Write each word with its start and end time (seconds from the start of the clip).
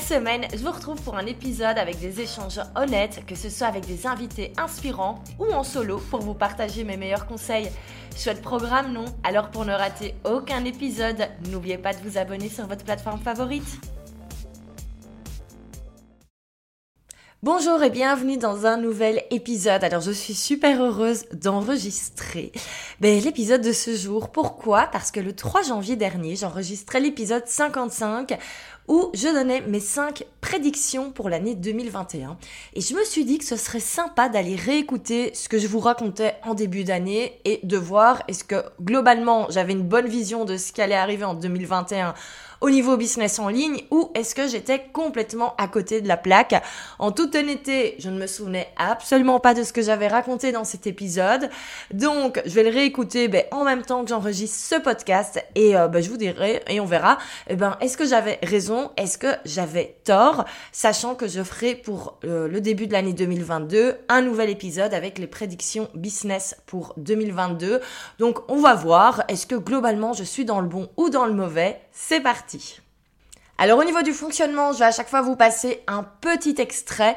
semaine, 0.00 0.46
je 0.52 0.58
vous 0.58 0.72
retrouve 0.72 1.00
pour 1.02 1.16
un 1.16 1.26
épisode 1.26 1.78
avec 1.78 2.00
des 2.00 2.20
échanges 2.20 2.60
honnêtes, 2.74 3.24
que 3.26 3.34
ce 3.34 3.50
soit 3.50 3.66
avec 3.66 3.86
des 3.86 4.06
invités 4.06 4.52
inspirants 4.56 5.22
ou 5.38 5.44
en 5.52 5.62
solo 5.62 5.98
pour 6.10 6.20
vous 6.20 6.34
partager 6.34 6.84
mes 6.84 6.96
meilleurs 6.96 7.26
conseils. 7.26 7.70
Chouette 8.16 8.42
programme, 8.42 8.92
non? 8.92 9.04
Alors 9.22 9.50
pour 9.50 9.64
ne 9.64 9.72
rater 9.72 10.14
aucun 10.24 10.64
épisode, 10.64 11.28
n'oubliez 11.50 11.78
pas 11.78 11.92
de 11.92 11.98
vous 11.98 12.18
abonner 12.18 12.48
sur 12.48 12.66
votre 12.66 12.84
plateforme 12.84 13.20
favorite. 13.20 13.78
Bonjour 17.42 17.82
et 17.82 17.88
bienvenue 17.88 18.36
dans 18.36 18.66
un 18.66 18.76
nouvel 18.76 19.22
épisode. 19.30 19.82
Alors 19.82 20.02
je 20.02 20.10
suis 20.10 20.34
super 20.34 20.82
heureuse 20.82 21.24
d'enregistrer 21.32 22.52
ben, 23.00 23.18
l'épisode 23.18 23.62
de 23.62 23.72
ce 23.72 23.96
jour. 23.96 24.30
Pourquoi? 24.30 24.88
Parce 24.92 25.10
que 25.10 25.20
le 25.20 25.34
3 25.34 25.62
janvier 25.62 25.96
dernier, 25.96 26.36
j'enregistrais 26.36 27.00
l'épisode 27.00 27.46
55 27.46 28.38
où 28.90 29.10
je 29.14 29.28
donnais 29.28 29.60
mes 29.60 29.78
5 29.78 30.24
prédictions 30.40 31.12
pour 31.12 31.28
l'année 31.28 31.54
2021. 31.54 32.36
Et 32.74 32.80
je 32.80 32.94
me 32.94 33.04
suis 33.04 33.24
dit 33.24 33.38
que 33.38 33.44
ce 33.44 33.54
serait 33.54 33.78
sympa 33.78 34.28
d'aller 34.28 34.56
réécouter 34.56 35.30
ce 35.32 35.48
que 35.48 35.58
je 35.58 35.68
vous 35.68 35.78
racontais 35.78 36.34
en 36.44 36.54
début 36.54 36.82
d'année 36.82 37.40
et 37.44 37.60
de 37.62 37.76
voir 37.76 38.24
est-ce 38.26 38.42
que 38.42 38.56
globalement 38.82 39.46
j'avais 39.48 39.74
une 39.74 39.86
bonne 39.86 40.08
vision 40.08 40.44
de 40.44 40.56
ce 40.56 40.72
qui 40.72 40.82
allait 40.82 40.96
arriver 40.96 41.24
en 41.24 41.34
2021 41.34 42.14
au 42.60 42.70
niveau 42.70 42.96
business 42.96 43.38
en 43.38 43.48
ligne 43.48 43.82
ou 43.90 44.10
est-ce 44.14 44.34
que 44.34 44.46
j'étais 44.46 44.80
complètement 44.92 45.54
à 45.56 45.66
côté 45.66 46.00
de 46.00 46.08
la 46.08 46.16
plaque 46.16 46.54
En 46.98 47.10
toute 47.10 47.34
honnêteté, 47.34 47.96
je 47.98 48.10
ne 48.10 48.18
me 48.18 48.26
souvenais 48.26 48.68
absolument 48.76 49.40
pas 49.40 49.54
de 49.54 49.62
ce 49.62 49.72
que 49.72 49.82
j'avais 49.82 50.08
raconté 50.08 50.52
dans 50.52 50.64
cet 50.64 50.86
épisode. 50.86 51.48
Donc, 51.92 52.40
je 52.44 52.50
vais 52.50 52.64
le 52.64 52.70
réécouter 52.70 53.28
ben, 53.28 53.44
en 53.50 53.64
même 53.64 53.82
temps 53.82 54.02
que 54.02 54.10
j'enregistre 54.10 54.58
ce 54.58 54.80
podcast 54.80 55.42
et 55.54 55.76
euh, 55.76 55.88
ben, 55.88 56.02
je 56.02 56.10
vous 56.10 56.16
dirai 56.16 56.62
et 56.68 56.80
on 56.80 56.86
verra 56.86 57.18
eh 57.48 57.56
ben, 57.56 57.76
est-ce 57.80 57.96
que 57.96 58.06
j'avais 58.06 58.38
raison, 58.42 58.79
est-ce 58.96 59.18
que 59.18 59.34
j'avais 59.44 59.96
tort, 60.04 60.44
sachant 60.72 61.14
que 61.14 61.28
je 61.28 61.42
ferai 61.42 61.74
pour 61.74 62.18
euh, 62.24 62.48
le 62.48 62.60
début 62.60 62.86
de 62.86 62.92
l'année 62.92 63.12
2022 63.12 63.96
un 64.08 64.22
nouvel 64.22 64.50
épisode 64.50 64.94
avec 64.94 65.18
les 65.18 65.26
prédictions 65.26 65.88
business 65.94 66.56
pour 66.66 66.94
2022. 66.96 67.80
Donc, 68.18 68.38
on 68.48 68.60
va 68.60 68.74
voir, 68.74 69.22
est-ce 69.28 69.46
que 69.46 69.56
globalement 69.56 70.12
je 70.12 70.24
suis 70.24 70.44
dans 70.44 70.60
le 70.60 70.68
bon 70.68 70.88
ou 70.96 71.10
dans 71.10 71.26
le 71.26 71.34
mauvais? 71.34 71.80
C'est 71.92 72.20
parti 72.20 72.80
alors 73.60 73.78
au 73.78 73.84
niveau 73.84 74.00
du 74.00 74.14
fonctionnement, 74.14 74.72
je 74.72 74.78
vais 74.78 74.86
à 74.86 74.90
chaque 74.90 75.10
fois 75.10 75.20
vous 75.20 75.36
passer 75.36 75.82
un 75.86 76.02
petit 76.02 76.54
extrait 76.56 77.14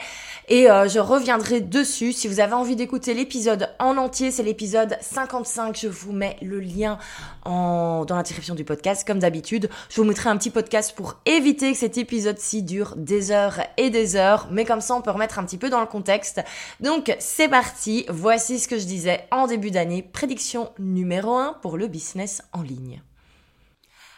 et 0.50 0.70
euh, 0.70 0.90
je 0.90 1.00
reviendrai 1.00 1.62
dessus. 1.62 2.12
Si 2.12 2.28
vous 2.28 2.42
avez 2.42 2.52
envie 2.52 2.76
d'écouter 2.76 3.14
l'épisode 3.14 3.70
en 3.80 3.96
entier, 3.96 4.30
c'est 4.30 4.44
l'épisode 4.44 4.98
55. 5.00 5.80
Je 5.80 5.88
vous 5.88 6.12
mets 6.12 6.36
le 6.42 6.60
lien 6.60 6.98
en, 7.46 8.04
dans 8.04 8.18
la 8.18 8.24
du 8.24 8.66
podcast, 8.66 9.08
comme 9.08 9.20
d'habitude. 9.20 9.70
Je 9.90 10.02
vous 10.02 10.04
mettrai 10.06 10.32
un 10.32 10.36
petit 10.36 10.50
podcast 10.50 10.94
pour 10.98 11.16
éviter 11.26 11.72
que 11.72 11.78
cet 11.78 11.98
épisode-ci 11.98 12.62
dure 12.62 12.96
des 12.98 13.32
heures 13.32 13.62
et 13.78 13.90
des 13.90 14.18
heures. 14.18 14.50
Mais 14.52 14.66
comme 14.66 14.82
ça, 14.82 14.96
on 14.96 15.02
peut 15.02 15.12
remettre 15.12 15.40
un 15.40 15.46
petit 15.46 15.58
peu 15.58 15.70
dans 15.70 15.80
le 15.80 15.88
contexte. 15.88 16.42
Donc 16.82 17.16
c'est 17.20 17.48
parti. 17.48 18.06
Voici 18.10 18.60
ce 18.60 18.68
que 18.68 18.78
je 18.78 18.84
disais 18.84 19.30
en 19.32 19.48
début 19.48 19.72
d'année. 19.72 20.04
Prédiction 20.04 20.74
numéro 20.78 21.38
1 21.38 21.54
pour 21.62 21.78
le 21.78 21.88
business 21.88 22.42
en 22.52 22.64
ligne. 22.64 23.02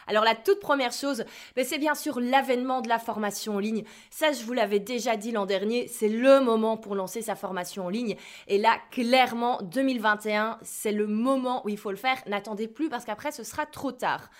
Alors 0.06 0.24
la 0.24 0.34
toute 0.34 0.60
première 0.60 0.92
chose, 0.92 1.24
ben, 1.54 1.64
c'est 1.64 1.78
bien 1.78 1.94
sûr 1.94 2.20
l'avènement 2.20 2.80
de 2.80 2.88
la 2.88 2.98
formation 2.98 3.56
en 3.56 3.58
ligne. 3.58 3.84
Ça, 4.10 4.32
je 4.32 4.44
vous 4.44 4.52
l'avais 4.52 4.78
déjà 4.78 5.16
dit 5.16 5.32
l'an 5.32 5.46
dernier, 5.46 5.88
c'est 5.88 6.08
le 6.08 6.40
moment 6.40 6.76
pour 6.76 6.94
lancer 6.94 7.22
sa 7.22 7.34
formation 7.34 7.86
en 7.86 7.88
ligne. 7.88 8.16
Et 8.46 8.58
là, 8.58 8.76
clairement, 8.90 9.60
2021, 9.62 10.58
c'est 10.62 10.92
le 10.92 11.06
moment 11.06 11.64
où 11.64 11.68
il 11.68 11.78
faut 11.78 11.90
le 11.90 11.96
faire. 11.96 12.16
N'attendez 12.26 12.68
plus 12.68 12.88
parce 12.88 13.04
qu'après, 13.04 13.32
ce 13.32 13.44
sera 13.44 13.66
trop 13.66 13.92
tard. 13.92 14.30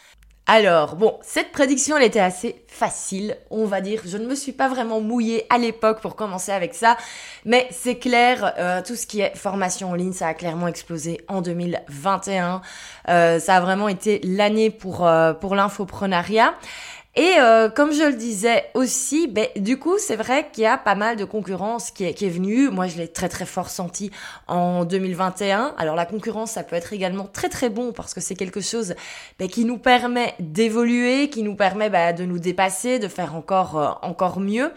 Alors, 0.49 0.95
bon, 0.95 1.19
cette 1.23 1.51
prédiction, 1.51 1.97
elle 1.97 2.05
était 2.05 2.21
assez 2.21 2.63
facile, 2.69 3.37
on 3.51 3.65
va 3.65 3.81
dire. 3.81 4.03
Je 4.05 4.17
ne 4.17 4.27
me 4.27 4.37
suis 4.37 4.53
pas 4.53 4.69
vraiment 4.69 5.01
mouillée 5.01 5.45
à 5.51 5.59
l'époque 5.59 6.01
pour 6.01 6.15
commencer 6.15 6.53
avec 6.53 6.73
ça, 6.73 6.97
mais 7.45 7.67
c'est 7.73 7.97
clair, 7.97 8.55
euh, 8.57 8.81
tout 8.81 8.95
ce 8.95 9.09
qui 9.09 9.21
est 9.21 9.37
formation 9.37 9.91
en 9.91 9.95
ligne, 9.95 10.13
ça 10.13 10.29
a 10.29 10.35
clairement 10.35 10.69
explosé 10.69 11.21
en 11.27 11.43
2021. 11.43 12.63
Euh, 13.09 13.41
ça 13.41 13.57
a 13.57 13.61
vraiment 13.61 13.89
été 13.89 14.21
l'année 14.23 14.71
pour, 14.71 15.05
euh, 15.05 15.33
pour 15.33 15.57
l'infoprenariat. 15.57 16.55
Et 17.19 17.37
euh, 17.39 17.71
comme 17.71 17.93
je 17.95 18.03
le 18.03 18.13
disais 18.13 18.67
aussi, 18.75 19.27
ben, 19.27 19.47
du 19.57 19.79
coup, 19.79 19.97
c'est 19.99 20.17
vrai 20.17 20.49
qu'il 20.53 20.65
y 20.65 20.67
a 20.67 20.77
pas 20.77 20.95
mal 20.95 21.17
de 21.17 21.25
concurrence 21.25 21.91
qui 21.91 22.05
est, 22.05 22.13
qui 22.13 22.27
est 22.27 22.31
venue. 22.31 22.69
Moi, 22.69 22.89
je 22.89 22.99
l'ai 22.99 23.09
très 23.09 23.31
très 23.31 23.47
fort 23.47 23.71
senti 23.71 24.11
en 24.49 24.85
2021. 24.85 25.75
Alors 25.79 25.95
la 25.95 26.05
concurrence, 26.05 26.51
ça 26.51 26.63
peut 26.63 26.77
être 26.77 26.93
également 26.93 27.25
très 27.25 27.49
très 27.49 27.71
bon 27.71 27.93
parce 27.93 28.13
que 28.13 28.21
c'est 28.21 28.35
quelque 28.35 28.61
chose 28.61 28.95
ben, 29.39 29.49
qui 29.49 29.65
nous 29.65 29.79
permet 29.79 30.35
d'évoluer, 30.41 31.31
qui 31.31 31.43
nous 31.43 31.57
permet 31.57 31.89
ben, 31.89 32.15
de 32.15 32.27
nous 32.27 32.39
dépasser, 32.39 32.99
de 32.99 33.09
faire 33.09 33.35
encore 33.35 33.79
euh, 33.79 33.89
encore 34.03 34.39
mieux. 34.39 34.71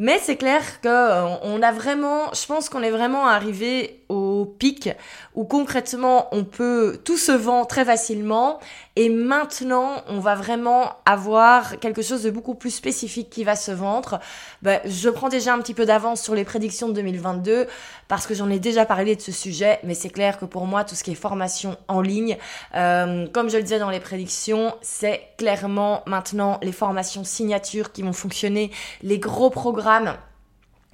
Mais 0.00 0.18
c'est 0.20 0.36
clair 0.36 0.80
que 0.80 0.88
euh, 0.88 1.36
on 1.42 1.62
a 1.62 1.70
vraiment, 1.70 2.32
je 2.34 2.44
pense 2.46 2.68
qu'on 2.68 2.82
est 2.82 2.90
vraiment 2.90 3.28
arrivé 3.28 4.00
au 4.08 4.23
pic 4.44 4.90
où 5.34 5.44
concrètement 5.44 6.28
on 6.32 6.44
peut 6.44 7.00
tout 7.04 7.16
se 7.16 7.32
vend 7.32 7.64
très 7.64 7.84
facilement 7.84 8.58
et 8.96 9.08
maintenant 9.08 10.02
on 10.08 10.18
va 10.20 10.34
vraiment 10.34 10.92
avoir 11.04 11.78
quelque 11.80 12.02
chose 12.02 12.22
de 12.22 12.30
beaucoup 12.30 12.54
plus 12.54 12.70
spécifique 12.70 13.30
qui 13.30 13.44
va 13.44 13.56
se 13.56 13.72
vendre. 13.72 14.20
Ben, 14.62 14.80
je 14.84 15.08
prends 15.08 15.28
déjà 15.28 15.54
un 15.54 15.58
petit 15.58 15.74
peu 15.74 15.86
d'avance 15.86 16.22
sur 16.22 16.34
les 16.34 16.44
prédictions 16.44 16.88
de 16.88 16.94
2022 16.94 17.66
parce 18.08 18.26
que 18.26 18.34
j'en 18.34 18.50
ai 18.50 18.58
déjà 18.58 18.86
parlé 18.86 19.16
de 19.16 19.20
ce 19.20 19.32
sujet 19.32 19.80
mais 19.84 19.94
c'est 19.94 20.10
clair 20.10 20.38
que 20.38 20.44
pour 20.44 20.66
moi 20.66 20.84
tout 20.84 20.94
ce 20.94 21.04
qui 21.04 21.10
est 21.10 21.14
formation 21.14 21.76
en 21.88 22.00
ligne 22.00 22.36
euh, 22.74 23.26
comme 23.28 23.50
je 23.50 23.56
le 23.56 23.62
disais 23.62 23.78
dans 23.78 23.90
les 23.90 24.00
prédictions 24.00 24.74
c'est 24.82 25.28
clairement 25.38 26.02
maintenant 26.06 26.58
les 26.62 26.72
formations 26.72 27.24
signatures 27.24 27.92
qui 27.92 28.02
vont 28.02 28.12
fonctionner 28.12 28.70
les 29.02 29.18
gros 29.18 29.50
programmes 29.50 30.14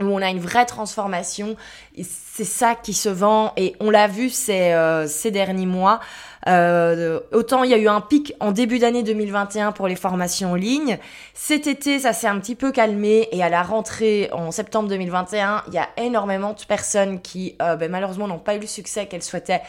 où 0.00 0.06
on 0.06 0.22
a 0.22 0.31
une 0.31 0.41
vraie 0.41 0.66
transformation. 0.66 1.56
C'est 2.03 2.44
ça 2.44 2.75
qui 2.75 2.94
se 2.94 3.09
vend 3.09 3.53
et 3.56 3.77
on 3.81 3.91
l'a 3.91 4.06
vu 4.06 4.31
ces, 4.31 4.72
euh, 4.72 5.06
ces 5.06 5.31
derniers 5.31 5.66
mois. 5.66 6.00
Euh, 6.49 7.21
autant 7.33 7.65
il 7.65 7.71
y 7.71 7.75
a 7.75 7.77
eu 7.77 7.88
un 7.88 8.00
pic 8.00 8.34
en 8.41 8.50
début 8.50 8.78
d'année 8.78 9.03
2021 9.03 9.72
pour 9.72 9.89
les 9.89 9.97
formations 9.97 10.53
en 10.53 10.55
ligne. 10.55 10.99
Cet 11.34 11.66
été, 11.66 11.99
ça 11.99 12.12
s'est 12.12 12.28
un 12.28 12.39
petit 12.41 12.55
peu 12.55 12.72
calmé 12.72 13.28
et 13.33 13.43
à 13.43 13.50
la 13.50 13.62
rentrée 13.62 14.31
en 14.33 14.50
septembre 14.50 14.89
2021, 14.89 15.65
il 15.69 15.75
y 15.75 15.78
a 15.78 15.89
énormément 15.99 16.55
de 16.55 16.65
personnes 16.65 17.21
qui 17.21 17.56
euh, 17.60 17.77
ben, 17.77 17.91
malheureusement 17.91 18.27
n'ont 18.27 18.39
pas 18.39 18.55
eu 18.55 18.60
le 18.60 18.66
succès 18.66 19.06
qu'elles 19.06 19.22
souhaitaient 19.22 19.62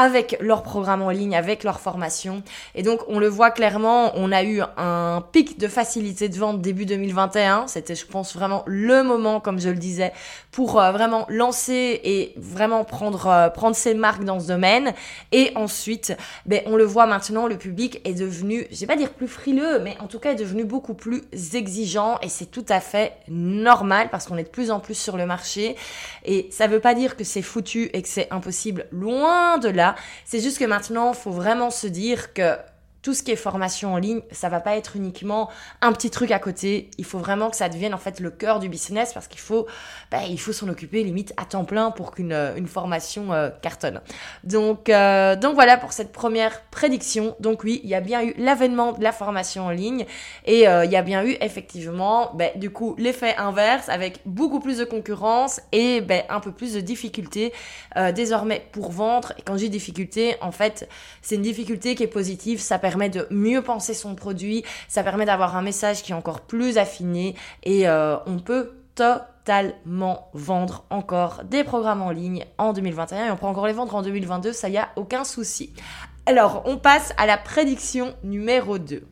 avec 0.00 0.38
leur 0.40 0.62
programme 0.62 1.02
en 1.02 1.10
ligne, 1.10 1.36
avec 1.36 1.62
leur 1.62 1.78
formation. 1.78 2.42
Et 2.74 2.82
donc, 2.82 3.00
on 3.08 3.18
le 3.18 3.28
voit 3.28 3.50
clairement, 3.50 4.12
on 4.14 4.32
a 4.32 4.42
eu 4.44 4.62
un 4.78 5.22
pic 5.32 5.58
de 5.58 5.68
facilité 5.68 6.30
de 6.30 6.38
vente 6.38 6.62
début 6.62 6.86
2021. 6.86 7.66
C'était, 7.66 7.94
je 7.94 8.06
pense, 8.06 8.34
vraiment 8.34 8.62
le 8.66 9.02
moment, 9.02 9.40
comme 9.40 9.60
je 9.60 9.68
le 9.68 9.76
disais, 9.76 10.12
pour 10.52 10.80
euh, 10.80 10.90
vraiment 10.90 11.26
lancer 11.28 12.00
et 12.02 12.32
vraiment 12.36 12.84
prendre, 12.84 13.26
euh, 13.26 13.50
prendre 13.50 13.76
ses 13.76 13.92
marques 13.92 14.24
dans 14.24 14.40
ce 14.40 14.48
domaine. 14.48 14.94
Et 15.32 15.52
ensuite, 15.54 16.16
ben, 16.46 16.62
on 16.64 16.76
le 16.76 16.84
voit 16.84 17.06
maintenant, 17.06 17.46
le 17.46 17.58
public 17.58 18.00
est 18.04 18.14
devenu, 18.14 18.66
je 18.70 18.80
vais 18.80 18.86
pas 18.86 18.96
dire 18.96 19.10
plus 19.10 19.28
frileux, 19.28 19.80
mais 19.80 19.96
en 20.00 20.06
tout 20.06 20.18
cas 20.18 20.32
est 20.32 20.36
devenu 20.36 20.64
beaucoup 20.64 20.94
plus 20.94 21.22
exigeant 21.52 22.18
et 22.22 22.30
c'est 22.30 22.50
tout 22.50 22.64
à 22.70 22.80
fait 22.80 23.12
normal 23.28 24.08
parce 24.10 24.26
qu'on 24.26 24.38
est 24.38 24.44
de 24.44 24.48
plus 24.48 24.70
en 24.70 24.80
plus 24.80 24.94
sur 24.94 25.18
le 25.18 25.26
marché. 25.26 25.76
Et 26.24 26.48
ça 26.50 26.68
veut 26.68 26.80
pas 26.80 26.94
dire 26.94 27.16
que 27.16 27.24
c'est 27.24 27.42
foutu 27.42 27.90
et 27.92 28.00
que 28.00 28.08
c'est 28.08 28.28
impossible, 28.30 28.86
loin 28.92 29.58
de 29.58 29.68
là 29.68 29.89
c'est 30.24 30.40
juste 30.40 30.58
que 30.58 30.64
maintenant, 30.64 31.12
faut 31.12 31.30
vraiment 31.30 31.70
se 31.70 31.86
dire 31.86 32.32
que 32.32 32.56
tout 33.02 33.14
ce 33.14 33.22
qui 33.22 33.30
est 33.30 33.36
formation 33.36 33.94
en 33.94 33.96
ligne, 33.96 34.20
ça 34.30 34.48
va 34.48 34.60
pas 34.60 34.76
être 34.76 34.96
uniquement 34.96 35.48
un 35.80 35.92
petit 35.92 36.10
truc 36.10 36.30
à 36.30 36.38
côté. 36.38 36.90
Il 36.98 37.04
faut 37.04 37.18
vraiment 37.18 37.50
que 37.50 37.56
ça 37.56 37.68
devienne 37.68 37.94
en 37.94 37.98
fait 37.98 38.20
le 38.20 38.30
cœur 38.30 38.58
du 38.58 38.68
business 38.68 39.12
parce 39.12 39.26
qu'il 39.26 39.40
faut, 39.40 39.66
faut 40.38 40.52
s'en 40.52 40.68
occuper 40.68 41.02
limite 41.02 41.32
à 41.36 41.44
temps 41.44 41.64
plein 41.64 41.90
pour 41.90 42.10
qu'une 42.10 42.32
une 42.56 42.66
formation 42.66 43.32
euh, 43.32 43.50
cartonne. 43.62 44.00
Donc, 44.44 44.88
euh, 44.88 45.36
donc 45.36 45.54
voilà 45.54 45.76
pour 45.76 45.92
cette 45.92 46.12
première 46.12 46.62
prédiction. 46.70 47.36
Donc 47.40 47.64
oui, 47.64 47.80
il 47.84 47.90
y 47.90 47.94
a 47.94 48.00
bien 48.00 48.22
eu 48.22 48.34
l'avènement 48.36 48.92
de 48.92 49.02
la 49.02 49.12
formation 49.12 49.66
en 49.66 49.70
ligne 49.70 50.06
et 50.44 50.68
euh, 50.68 50.84
il 50.84 50.90
y 50.90 50.96
a 50.96 51.02
bien 51.02 51.24
eu 51.24 51.36
effectivement, 51.40 52.32
ben, 52.34 52.50
du 52.56 52.70
coup, 52.70 52.94
l'effet 52.98 53.34
inverse 53.36 53.88
avec 53.88 54.20
beaucoup 54.26 54.60
plus 54.60 54.78
de 54.78 54.84
concurrence 54.84 55.60
et 55.72 56.00
ben, 56.00 56.22
un 56.28 56.40
peu 56.40 56.52
plus 56.52 56.74
de 56.74 56.80
difficultés 56.80 57.52
désormais 58.14 58.64
pour 58.72 58.92
vendre. 58.92 59.32
Et 59.38 59.42
quand 59.42 59.56
j'ai 59.56 59.68
difficulté, 59.68 60.36
en 60.40 60.52
fait, 60.52 60.88
c'est 61.22 61.34
une 61.34 61.42
difficulté 61.42 61.94
qui 61.94 62.02
est 62.02 62.08
positive. 62.08 62.60
Permet 62.90 63.08
de 63.08 63.28
mieux 63.30 63.62
penser 63.62 63.94
son 63.94 64.16
produit, 64.16 64.64
ça 64.88 65.04
permet 65.04 65.24
d'avoir 65.24 65.56
un 65.56 65.62
message 65.62 66.02
qui 66.02 66.10
est 66.10 66.14
encore 66.14 66.40
plus 66.40 66.76
affiné 66.76 67.36
et 67.62 67.88
euh, 67.88 68.16
on 68.26 68.40
peut 68.40 68.72
totalement 68.96 70.28
vendre 70.34 70.84
encore 70.90 71.44
des 71.44 71.62
programmes 71.62 72.02
en 72.02 72.10
ligne 72.10 72.44
en 72.58 72.72
2021 72.72 73.26
et 73.26 73.30
on 73.30 73.36
peut 73.36 73.46
encore 73.46 73.68
les 73.68 73.72
vendre 73.72 73.94
en 73.94 74.02
2022, 74.02 74.52
ça 74.52 74.68
y 74.68 74.76
a 74.76 74.88
aucun 74.96 75.22
souci. 75.22 75.72
Alors, 76.26 76.62
on 76.64 76.78
passe 76.78 77.14
à 77.16 77.26
la 77.26 77.38
prédiction 77.38 78.12
numéro 78.24 78.78
2. 78.78 79.06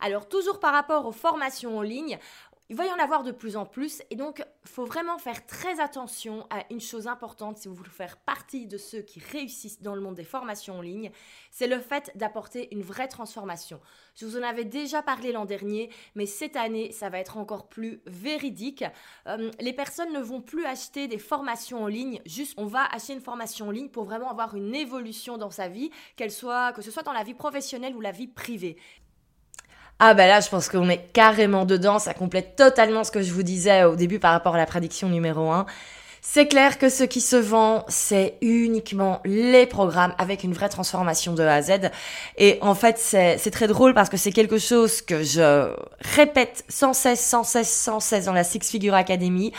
Alors, 0.00 0.28
toujours 0.28 0.60
par 0.60 0.72
rapport 0.72 1.06
aux 1.06 1.12
formations 1.12 1.78
en 1.78 1.82
ligne, 1.82 2.18
il 2.68 2.76
va 2.76 2.86
y 2.86 2.90
en 2.90 2.98
avoir 2.98 3.22
de 3.22 3.30
plus 3.30 3.56
en 3.56 3.64
plus 3.64 4.02
et 4.10 4.16
donc 4.16 4.44
il 4.64 4.68
faut 4.68 4.84
vraiment 4.84 5.18
faire 5.18 5.46
très 5.46 5.80
attention 5.80 6.46
à 6.50 6.64
une 6.70 6.80
chose 6.80 7.06
importante 7.06 7.58
si 7.58 7.68
vous 7.68 7.74
voulez 7.74 7.90
faire 7.90 8.16
partie 8.16 8.66
de 8.66 8.76
ceux 8.76 9.02
qui 9.02 9.20
réussissent 9.20 9.82
dans 9.82 9.94
le 9.94 10.00
monde 10.00 10.16
des 10.16 10.24
formations 10.24 10.78
en 10.78 10.80
ligne, 10.80 11.10
c'est 11.50 11.68
le 11.68 11.78
fait 11.78 12.10
d'apporter 12.16 12.74
une 12.74 12.82
vraie 12.82 13.08
transformation. 13.08 13.80
Je 14.16 14.26
vous 14.26 14.36
en 14.36 14.42
avais 14.42 14.64
déjà 14.64 15.02
parlé 15.02 15.30
l'an 15.30 15.44
dernier, 15.44 15.90
mais 16.14 16.26
cette 16.26 16.56
année, 16.56 16.90
ça 16.90 17.08
va 17.08 17.18
être 17.18 17.36
encore 17.36 17.68
plus 17.68 18.00
véridique. 18.06 18.84
Euh, 19.26 19.50
les 19.60 19.72
personnes 19.72 20.12
ne 20.12 20.20
vont 20.20 20.40
plus 20.40 20.64
acheter 20.64 21.06
des 21.06 21.18
formations 21.18 21.84
en 21.84 21.86
ligne, 21.86 22.20
juste 22.26 22.54
on 22.56 22.66
va 22.66 22.84
acheter 22.86 23.12
une 23.12 23.20
formation 23.20 23.68
en 23.68 23.70
ligne 23.70 23.88
pour 23.88 24.04
vraiment 24.04 24.30
avoir 24.30 24.56
une 24.56 24.74
évolution 24.74 25.38
dans 25.38 25.50
sa 25.50 25.68
vie, 25.68 25.90
qu'elle 26.16 26.30
que 26.30 26.82
ce 26.82 26.90
soit 26.90 27.02
dans 27.02 27.12
la 27.12 27.22
vie 27.22 27.34
professionnelle 27.34 27.94
ou 27.94 28.00
la 28.00 28.10
vie 28.10 28.26
privée. 28.26 28.76
Ah 29.98 30.12
bah 30.12 30.26
là, 30.26 30.40
je 30.40 30.50
pense 30.50 30.68
qu'on 30.68 30.90
est 30.90 31.10
carrément 31.14 31.64
dedans, 31.64 31.98
ça 31.98 32.12
complète 32.12 32.54
totalement 32.54 33.02
ce 33.02 33.10
que 33.10 33.22
je 33.22 33.32
vous 33.32 33.42
disais 33.42 33.84
au 33.84 33.96
début 33.96 34.18
par 34.18 34.32
rapport 34.32 34.54
à 34.54 34.58
la 34.58 34.66
prédiction 34.66 35.08
numéro 35.08 35.50
1. 35.50 35.64
C'est 36.28 36.48
clair 36.48 36.76
que 36.76 36.90
ce 36.90 37.04
qui 37.04 37.22
se 37.22 37.36
vend, 37.36 37.84
c'est 37.88 38.34
uniquement 38.42 39.20
les 39.24 39.64
programmes 39.64 40.12
avec 40.18 40.44
une 40.44 40.52
vraie 40.52 40.68
transformation 40.68 41.32
de 41.32 41.42
A 41.42 41.54
à 41.54 41.62
Z. 41.62 41.90
Et 42.36 42.58
en 42.60 42.74
fait, 42.74 42.98
c'est 42.98 43.50
très 43.50 43.68
drôle 43.68 43.94
parce 43.94 44.10
que 44.10 44.18
c'est 44.18 44.32
quelque 44.32 44.58
chose 44.58 45.00
que 45.00 45.22
je 45.22 45.72
répète 46.14 46.64
sans 46.68 46.92
cesse, 46.92 47.24
sans 47.24 47.42
cesse, 47.42 47.72
sans 47.72 48.00
cesse 48.00 48.26
dans 48.26 48.34
la 48.34 48.44
Six 48.44 48.68
Figure 48.68 48.92
Academy. 48.92 49.52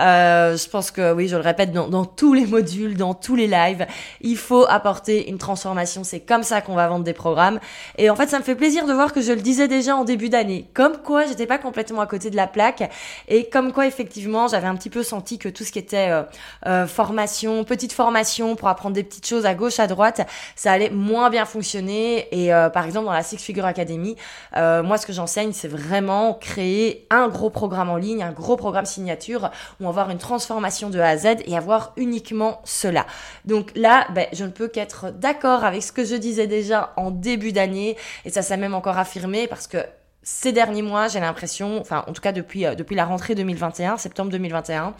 Euh, 0.00 0.56
je 0.56 0.68
pense 0.68 0.90
que 0.90 1.12
oui, 1.12 1.28
je 1.28 1.36
le 1.36 1.42
répète 1.42 1.70
dans, 1.70 1.88
dans, 1.88 2.06
tous 2.06 2.32
les 2.32 2.46
modules, 2.46 2.96
dans 2.96 3.14
tous 3.14 3.36
les 3.36 3.46
lives. 3.46 3.86
Il 4.20 4.38
faut 4.38 4.66
apporter 4.68 5.28
une 5.28 5.38
transformation. 5.38 6.02
C'est 6.02 6.20
comme 6.20 6.42
ça 6.42 6.62
qu'on 6.62 6.74
va 6.74 6.88
vendre 6.88 7.04
des 7.04 7.12
programmes. 7.12 7.60
Et 7.96 8.10
en 8.10 8.16
fait, 8.16 8.28
ça 8.28 8.38
me 8.40 8.44
fait 8.44 8.56
plaisir 8.56 8.86
de 8.86 8.92
voir 8.92 9.12
que 9.12 9.20
je 9.20 9.30
le 9.30 9.42
disais 9.42 9.68
déjà 9.68 9.94
en 9.94 10.04
début 10.04 10.30
d'année. 10.30 10.66
Comme 10.74 10.96
quoi, 10.96 11.26
j'étais 11.26 11.46
pas 11.46 11.58
complètement 11.58 12.00
à 12.00 12.06
côté 12.06 12.30
de 12.30 12.36
la 12.36 12.48
plaque. 12.48 12.90
Et 13.28 13.48
comme 13.48 13.72
quoi, 13.72 13.86
effectivement, 13.86 14.48
j'avais 14.48 14.66
un 14.66 14.74
petit 14.74 14.90
peu 14.90 15.04
senti 15.04 15.38
que 15.38 15.50
tout 15.50 15.62
ce 15.62 15.70
qui 15.70 15.78
était 15.78 16.13
euh, 16.14 16.22
euh, 16.66 16.86
formation, 16.86 17.64
petite 17.64 17.92
formation 17.92 18.56
pour 18.56 18.68
apprendre 18.68 18.94
des 18.94 19.02
petites 19.02 19.26
choses 19.26 19.46
à 19.46 19.54
gauche, 19.54 19.78
à 19.80 19.86
droite, 19.86 20.26
ça 20.56 20.72
allait 20.72 20.90
moins 20.90 21.30
bien 21.30 21.44
fonctionner. 21.44 22.28
Et 22.30 22.54
euh, 22.54 22.70
par 22.70 22.86
exemple, 22.86 23.06
dans 23.06 23.12
la 23.12 23.22
Six 23.22 23.38
Figure 23.38 23.66
Academy, 23.66 24.16
moi, 24.54 24.98
ce 24.98 25.06
que 25.06 25.12
j'enseigne, 25.12 25.52
c'est 25.52 25.68
vraiment 25.68 26.34
créer 26.34 27.06
un 27.10 27.28
gros 27.28 27.50
programme 27.50 27.90
en 27.90 27.96
ligne, 27.96 28.22
un 28.22 28.32
gros 28.32 28.56
programme 28.56 28.86
signature, 28.86 29.50
où 29.80 29.84
on 29.84 29.90
va 29.90 30.02
avoir 30.02 30.10
une 30.10 30.18
transformation 30.18 30.90
de 30.90 30.98
A 30.98 31.08
à 31.08 31.16
Z 31.16 31.26
et 31.46 31.56
avoir 31.56 31.92
uniquement 31.96 32.60
cela. 32.64 33.06
Donc 33.44 33.72
là, 33.74 34.06
ben, 34.14 34.26
je 34.32 34.44
ne 34.44 34.50
peux 34.50 34.68
qu'être 34.68 35.10
d'accord 35.10 35.64
avec 35.64 35.82
ce 35.82 35.92
que 35.92 36.04
je 36.04 36.16
disais 36.16 36.46
déjà 36.46 36.92
en 36.96 37.10
début 37.10 37.52
d'année, 37.52 37.96
et 38.24 38.30
ça 38.30 38.42
s'est 38.42 38.56
même 38.56 38.74
encore 38.74 38.98
affirmé 38.98 39.46
parce 39.46 39.66
que 39.66 39.78
ces 40.24 40.52
derniers 40.52 40.82
mois, 40.82 41.08
j'ai 41.08 41.20
l'impression, 41.20 41.78
enfin 41.80 42.02
en 42.06 42.12
tout 42.12 42.22
cas 42.22 42.32
depuis, 42.32 42.64
depuis 42.76 42.96
la 42.96 43.04
rentrée 43.04 43.34
2021, 43.34 43.98
septembre 43.98 44.30
2021, 44.30 44.94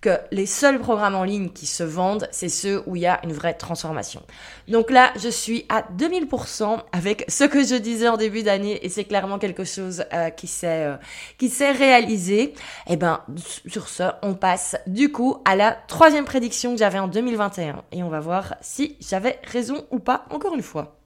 que 0.00 0.18
les 0.30 0.46
seuls 0.46 0.78
programmes 0.78 1.14
en 1.14 1.24
ligne 1.24 1.50
qui 1.50 1.66
se 1.66 1.82
vendent, 1.82 2.28
c'est 2.30 2.48
ceux 2.48 2.82
où 2.86 2.96
il 2.96 3.02
y 3.02 3.06
a 3.06 3.20
une 3.24 3.32
vraie 3.32 3.54
transformation. 3.54 4.22
Donc 4.68 4.90
là, 4.90 5.12
je 5.16 5.28
suis 5.28 5.66
à 5.68 5.82
2000% 5.96 6.78
avec 6.92 7.24
ce 7.28 7.44
que 7.44 7.62
je 7.62 7.74
disais 7.74 8.08
en 8.08 8.16
début 8.16 8.42
d'année 8.42 8.84
et 8.84 8.88
c'est 8.88 9.04
clairement 9.04 9.38
quelque 9.38 9.64
chose 9.64 10.04
euh, 10.12 10.30
qui 10.30 10.46
s'est 10.46 10.84
euh, 10.84 10.96
qui 11.38 11.48
s'est 11.48 11.72
réalisé. 11.72 12.40
Et 12.40 12.54
eh 12.90 12.96
ben 12.96 13.20
sur 13.66 13.88
ce, 13.88 14.04
on 14.22 14.34
passe 14.34 14.76
du 14.86 15.12
coup 15.12 15.38
à 15.44 15.56
la 15.56 15.72
troisième 15.72 16.24
prédiction 16.24 16.72
que 16.72 16.78
j'avais 16.78 16.98
en 16.98 17.08
2021 17.08 17.82
et 17.92 18.02
on 18.02 18.08
va 18.08 18.20
voir 18.20 18.54
si 18.60 18.96
j'avais 19.00 19.38
raison 19.44 19.86
ou 19.90 19.98
pas 19.98 20.24
encore 20.30 20.54
une 20.54 20.62
fois 20.62 20.99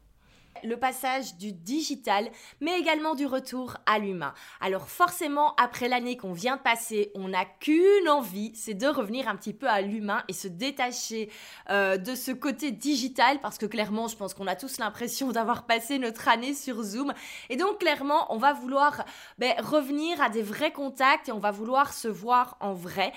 le 0.64 0.76
passage 0.76 1.36
du 1.36 1.52
digital, 1.52 2.30
mais 2.60 2.78
également 2.78 3.14
du 3.14 3.26
retour 3.26 3.76
à 3.86 3.98
l'humain. 3.98 4.34
Alors 4.60 4.88
forcément, 4.88 5.54
après 5.56 5.88
l'année 5.88 6.16
qu'on 6.16 6.32
vient 6.32 6.56
de 6.56 6.62
passer, 6.62 7.12
on 7.14 7.28
n'a 7.28 7.44
qu'une 7.44 8.08
envie, 8.08 8.52
c'est 8.54 8.74
de 8.74 8.86
revenir 8.86 9.28
un 9.28 9.36
petit 9.36 9.52
peu 9.52 9.68
à 9.68 9.80
l'humain 9.80 10.24
et 10.28 10.32
se 10.32 10.48
détacher 10.48 11.30
euh, 11.70 11.96
de 11.96 12.14
ce 12.14 12.32
côté 12.32 12.70
digital, 12.70 13.40
parce 13.40 13.58
que 13.58 13.66
clairement, 13.66 14.08
je 14.08 14.16
pense 14.16 14.34
qu'on 14.34 14.46
a 14.46 14.56
tous 14.56 14.78
l'impression 14.78 15.28
d'avoir 15.32 15.66
passé 15.66 15.98
notre 15.98 16.28
année 16.28 16.54
sur 16.54 16.82
Zoom. 16.82 17.12
Et 17.50 17.56
donc 17.56 17.78
clairement, 17.78 18.32
on 18.32 18.38
va 18.38 18.52
vouloir 18.52 19.04
ben, 19.38 19.54
revenir 19.60 20.20
à 20.20 20.28
des 20.28 20.42
vrais 20.42 20.72
contacts 20.72 21.28
et 21.28 21.32
on 21.32 21.38
va 21.38 21.50
vouloir 21.50 21.92
se 21.92 22.08
voir 22.08 22.56
en 22.60 22.72
vrai. 22.72 23.12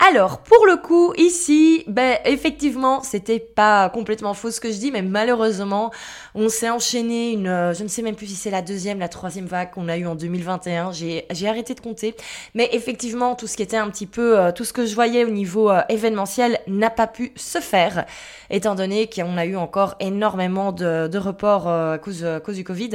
Alors, 0.00 0.38
pour 0.38 0.64
le 0.64 0.76
coup, 0.76 1.12
ici, 1.16 1.82
ben, 1.88 2.18
effectivement, 2.24 3.02
c'était 3.02 3.40
pas 3.40 3.90
complètement 3.90 4.32
faux 4.32 4.52
ce 4.52 4.60
que 4.60 4.70
je 4.70 4.78
dis, 4.78 4.92
mais 4.92 5.02
malheureusement, 5.02 5.90
on 6.36 6.48
s'est 6.48 6.70
enchaîné 6.70 7.32
une, 7.32 7.48
euh, 7.48 7.74
je 7.74 7.82
ne 7.82 7.88
sais 7.88 8.02
même 8.02 8.14
plus 8.14 8.28
si 8.28 8.36
c'est 8.36 8.50
la 8.50 8.62
deuxième, 8.62 9.00
la 9.00 9.08
troisième 9.08 9.46
vague 9.46 9.72
qu'on 9.72 9.88
a 9.88 9.96
eu 9.96 10.06
en 10.06 10.14
2021. 10.14 10.92
J'ai, 10.92 11.26
j'ai 11.32 11.48
arrêté 11.48 11.74
de 11.74 11.80
compter. 11.80 12.14
Mais 12.54 12.68
effectivement, 12.72 13.34
tout 13.34 13.48
ce 13.48 13.56
qui 13.56 13.62
était 13.64 13.76
un 13.76 13.90
petit 13.90 14.06
peu, 14.06 14.38
euh, 14.38 14.52
tout 14.52 14.64
ce 14.64 14.72
que 14.72 14.86
je 14.86 14.94
voyais 14.94 15.24
au 15.24 15.30
niveau 15.30 15.68
euh, 15.68 15.82
événementiel 15.88 16.60
n'a 16.68 16.90
pas 16.90 17.08
pu 17.08 17.32
se 17.34 17.58
faire, 17.58 18.06
étant 18.50 18.76
donné 18.76 19.10
qu'on 19.10 19.36
a 19.36 19.46
eu 19.46 19.56
encore 19.56 19.96
énormément 19.98 20.70
de, 20.70 21.08
de 21.08 21.18
reports 21.18 21.66
à 21.66 21.98
cause, 21.98 22.24
à 22.24 22.38
cause 22.38 22.54
du 22.54 22.64
Covid. 22.64 22.90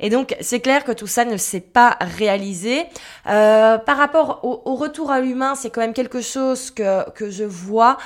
Et 0.00 0.10
donc, 0.10 0.36
c'est 0.40 0.60
clair 0.60 0.84
que 0.84 0.92
tout 0.92 1.06
ça 1.06 1.24
ne 1.24 1.36
s'est 1.36 1.60
pas 1.60 1.96
réalisé. 2.00 2.84
par 3.24 3.96
rapport 3.96 4.40
au, 4.42 4.60
au 4.64 4.74
retour 4.74 5.12
à 5.12 5.20
l'humain, 5.20 5.54
c'est 5.54 5.70
quand 5.70 5.80
même 5.80 5.94
quelque 5.94 6.20
chose 6.20 6.47
que, 6.54 7.08
que 7.10 7.30
je 7.30 7.44
vois. 7.44 7.98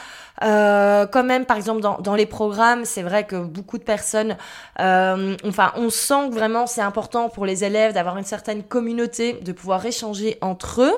Euh, 0.43 1.07
quand 1.07 1.25
même, 1.25 1.47
par 1.47 1.57
exemple, 1.57 1.81
dans, 1.81 1.99
dans 1.99 2.15
les 2.15 2.27
programmes, 2.27 2.85
c'est 2.85 3.03
vrai 3.03 3.27
que 3.27 3.37
beaucoup 3.37 3.79
de 3.79 3.85
personnes, 3.85 4.37
euh, 4.81 5.37
enfin, 5.47 5.73
on 5.77 5.91
sent 5.91 6.29
que 6.29 6.35
vraiment 6.35 6.67
c'est 6.67 6.81
important 6.81 7.29
pour 7.29 7.47
les 7.47 7.65
élèves 7.65 7.93
d'avoir 7.93 8.19
une 8.19 8.25
certaine 8.25 8.63
communauté, 8.63 9.35
de 9.35 9.53
pouvoir 9.53 9.85
échanger 9.85 10.39
entre 10.41 10.83
eux. 10.83 10.95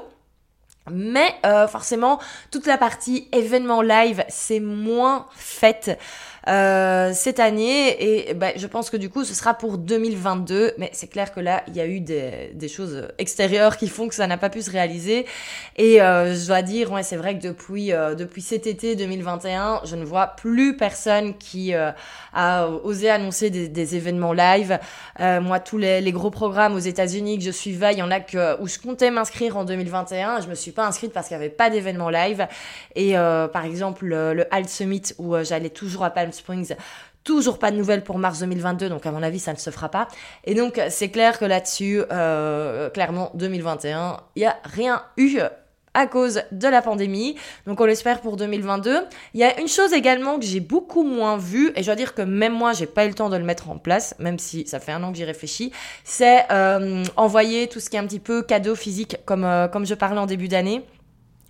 Mais 0.90 1.34
euh, 1.46 1.66
forcément, 1.66 2.20
toute 2.50 2.66
la 2.66 2.76
partie 2.76 3.28
événement 3.32 3.80
live, 3.80 4.22
c'est 4.28 4.60
moins 4.60 5.26
faite. 5.34 5.98
Euh, 6.46 7.12
cette 7.14 7.40
année 7.40 8.26
et 8.28 8.34
bah, 8.34 8.48
je 8.54 8.66
pense 8.66 8.90
que 8.90 8.98
du 8.98 9.08
coup 9.08 9.24
ce 9.24 9.32
sera 9.32 9.54
pour 9.54 9.78
2022 9.78 10.74
mais 10.76 10.90
c'est 10.92 11.06
clair 11.06 11.32
que 11.32 11.40
là 11.40 11.62
il 11.68 11.74
y 11.74 11.80
a 11.80 11.86
eu 11.86 12.00
des, 12.00 12.50
des, 12.52 12.68
choses 12.68 13.08
extérieures 13.16 13.78
qui 13.78 13.88
font 13.88 14.08
que 14.08 14.14
ça 14.14 14.26
n'a 14.26 14.36
pas 14.36 14.50
pu 14.50 14.60
se 14.60 14.70
réaliser. 14.70 15.24
Et 15.76 16.02
euh, 16.02 16.34
je 16.34 16.46
dois 16.46 16.60
dire 16.60 16.92
ouais 16.92 17.02
c'est 17.02 17.16
vrai 17.16 17.38
que 17.38 17.42
depuis 17.42 17.92
euh, 17.92 18.14
depuis 18.14 18.42
cet 18.42 18.66
été 18.66 18.94
2021 18.94 19.80
je 19.84 19.96
ne 19.96 20.04
vois 20.04 20.26
plus 20.26 20.76
personne 20.76 21.34
qui 21.38 21.72
a 21.72 22.68
osé 22.68 23.08
annoncer 23.08 23.48
des, 23.48 23.68
des 23.68 23.96
événements 23.96 24.34
live. 24.34 24.78
Moi 25.18 25.60
tous 25.60 25.78
les, 25.78 26.02
les, 26.02 26.12
gros 26.12 26.30
programmes 26.30 26.74
aux 26.74 26.78
États-Unis 26.78 27.38
que 27.38 27.44
je 27.44 27.50
suivais 27.50 27.92
il 27.92 27.98
y 27.98 28.02
en 28.02 28.10
a 28.10 28.20
que 28.20 28.60
où 28.60 28.68
je 28.68 28.78
comptais 28.78 29.10
m'inscrire 29.10 29.56
en 29.56 29.64
2021 29.64 30.42
je 30.42 30.48
me 30.48 30.54
suis 30.54 30.72
pas 30.72 30.86
inscrite 30.86 31.12
parce 31.12 31.28
qu'il 31.28 31.36
y 31.36 31.40
avait 31.40 31.48
pas 31.48 31.70
d'événement 31.70 32.10
live. 32.10 32.46
Et 32.96 33.14
par 33.14 33.64
exemple 33.64 34.04
le, 34.04 34.34
le 34.34 34.54
Alt 34.54 34.68
Summit 34.68 35.02
où 35.18 35.34
j'allais 35.42 35.70
toujours 35.70 36.04
à 36.04 36.10
Palm 36.10 36.32
Springs. 36.34 36.74
Toujours 37.22 37.58
pas 37.58 37.70
de 37.70 37.76
nouvelles 37.76 38.04
pour 38.04 38.18
mars 38.18 38.40
2022, 38.40 38.88
donc 38.90 39.06
à 39.06 39.10
mon 39.10 39.22
avis, 39.22 39.38
ça 39.38 39.52
ne 39.52 39.58
se 39.58 39.70
fera 39.70 39.88
pas. 39.88 40.08
Et 40.44 40.54
donc, 40.54 40.80
c'est 40.90 41.08
clair 41.08 41.38
que 41.38 41.46
là-dessus, 41.46 42.02
euh, 42.12 42.90
clairement, 42.90 43.30
2021, 43.34 44.18
il 44.36 44.40
n'y 44.40 44.46
a 44.46 44.56
rien 44.64 45.02
eu 45.16 45.38
à 45.94 46.06
cause 46.06 46.42
de 46.52 46.68
la 46.68 46.82
pandémie. 46.82 47.36
Donc 47.66 47.80
on 47.80 47.84
l'espère 47.84 48.20
pour 48.20 48.36
2022. 48.36 49.06
Il 49.32 49.40
y 49.40 49.44
a 49.44 49.58
une 49.60 49.68
chose 49.68 49.92
également 49.92 50.38
que 50.38 50.44
j'ai 50.44 50.60
beaucoup 50.60 51.04
moins 51.04 51.38
vue, 51.38 51.72
et 51.76 51.80
je 51.80 51.86
dois 51.86 51.94
dire 51.94 52.14
que 52.14 52.22
même 52.22 52.52
moi, 52.52 52.72
j'ai 52.72 52.86
pas 52.86 53.06
eu 53.06 53.08
le 53.08 53.14
temps 53.14 53.30
de 53.30 53.36
le 53.36 53.44
mettre 53.44 53.70
en 53.70 53.78
place, 53.78 54.14
même 54.18 54.38
si 54.38 54.66
ça 54.66 54.80
fait 54.80 54.92
un 54.92 55.02
an 55.02 55.12
que 55.12 55.16
j'y 55.16 55.24
réfléchis, 55.24 55.72
c'est 56.02 56.44
euh, 56.50 57.04
envoyer 57.16 57.68
tout 57.68 57.80
ce 57.80 57.88
qui 57.88 57.96
est 57.96 58.00
un 58.00 58.06
petit 58.06 58.20
peu 58.20 58.42
cadeau 58.42 58.74
physique, 58.74 59.16
comme, 59.24 59.44
euh, 59.44 59.68
comme 59.68 59.86
je 59.86 59.94
parlais 59.94 60.20
en 60.20 60.26
début 60.26 60.48
d'année. 60.48 60.84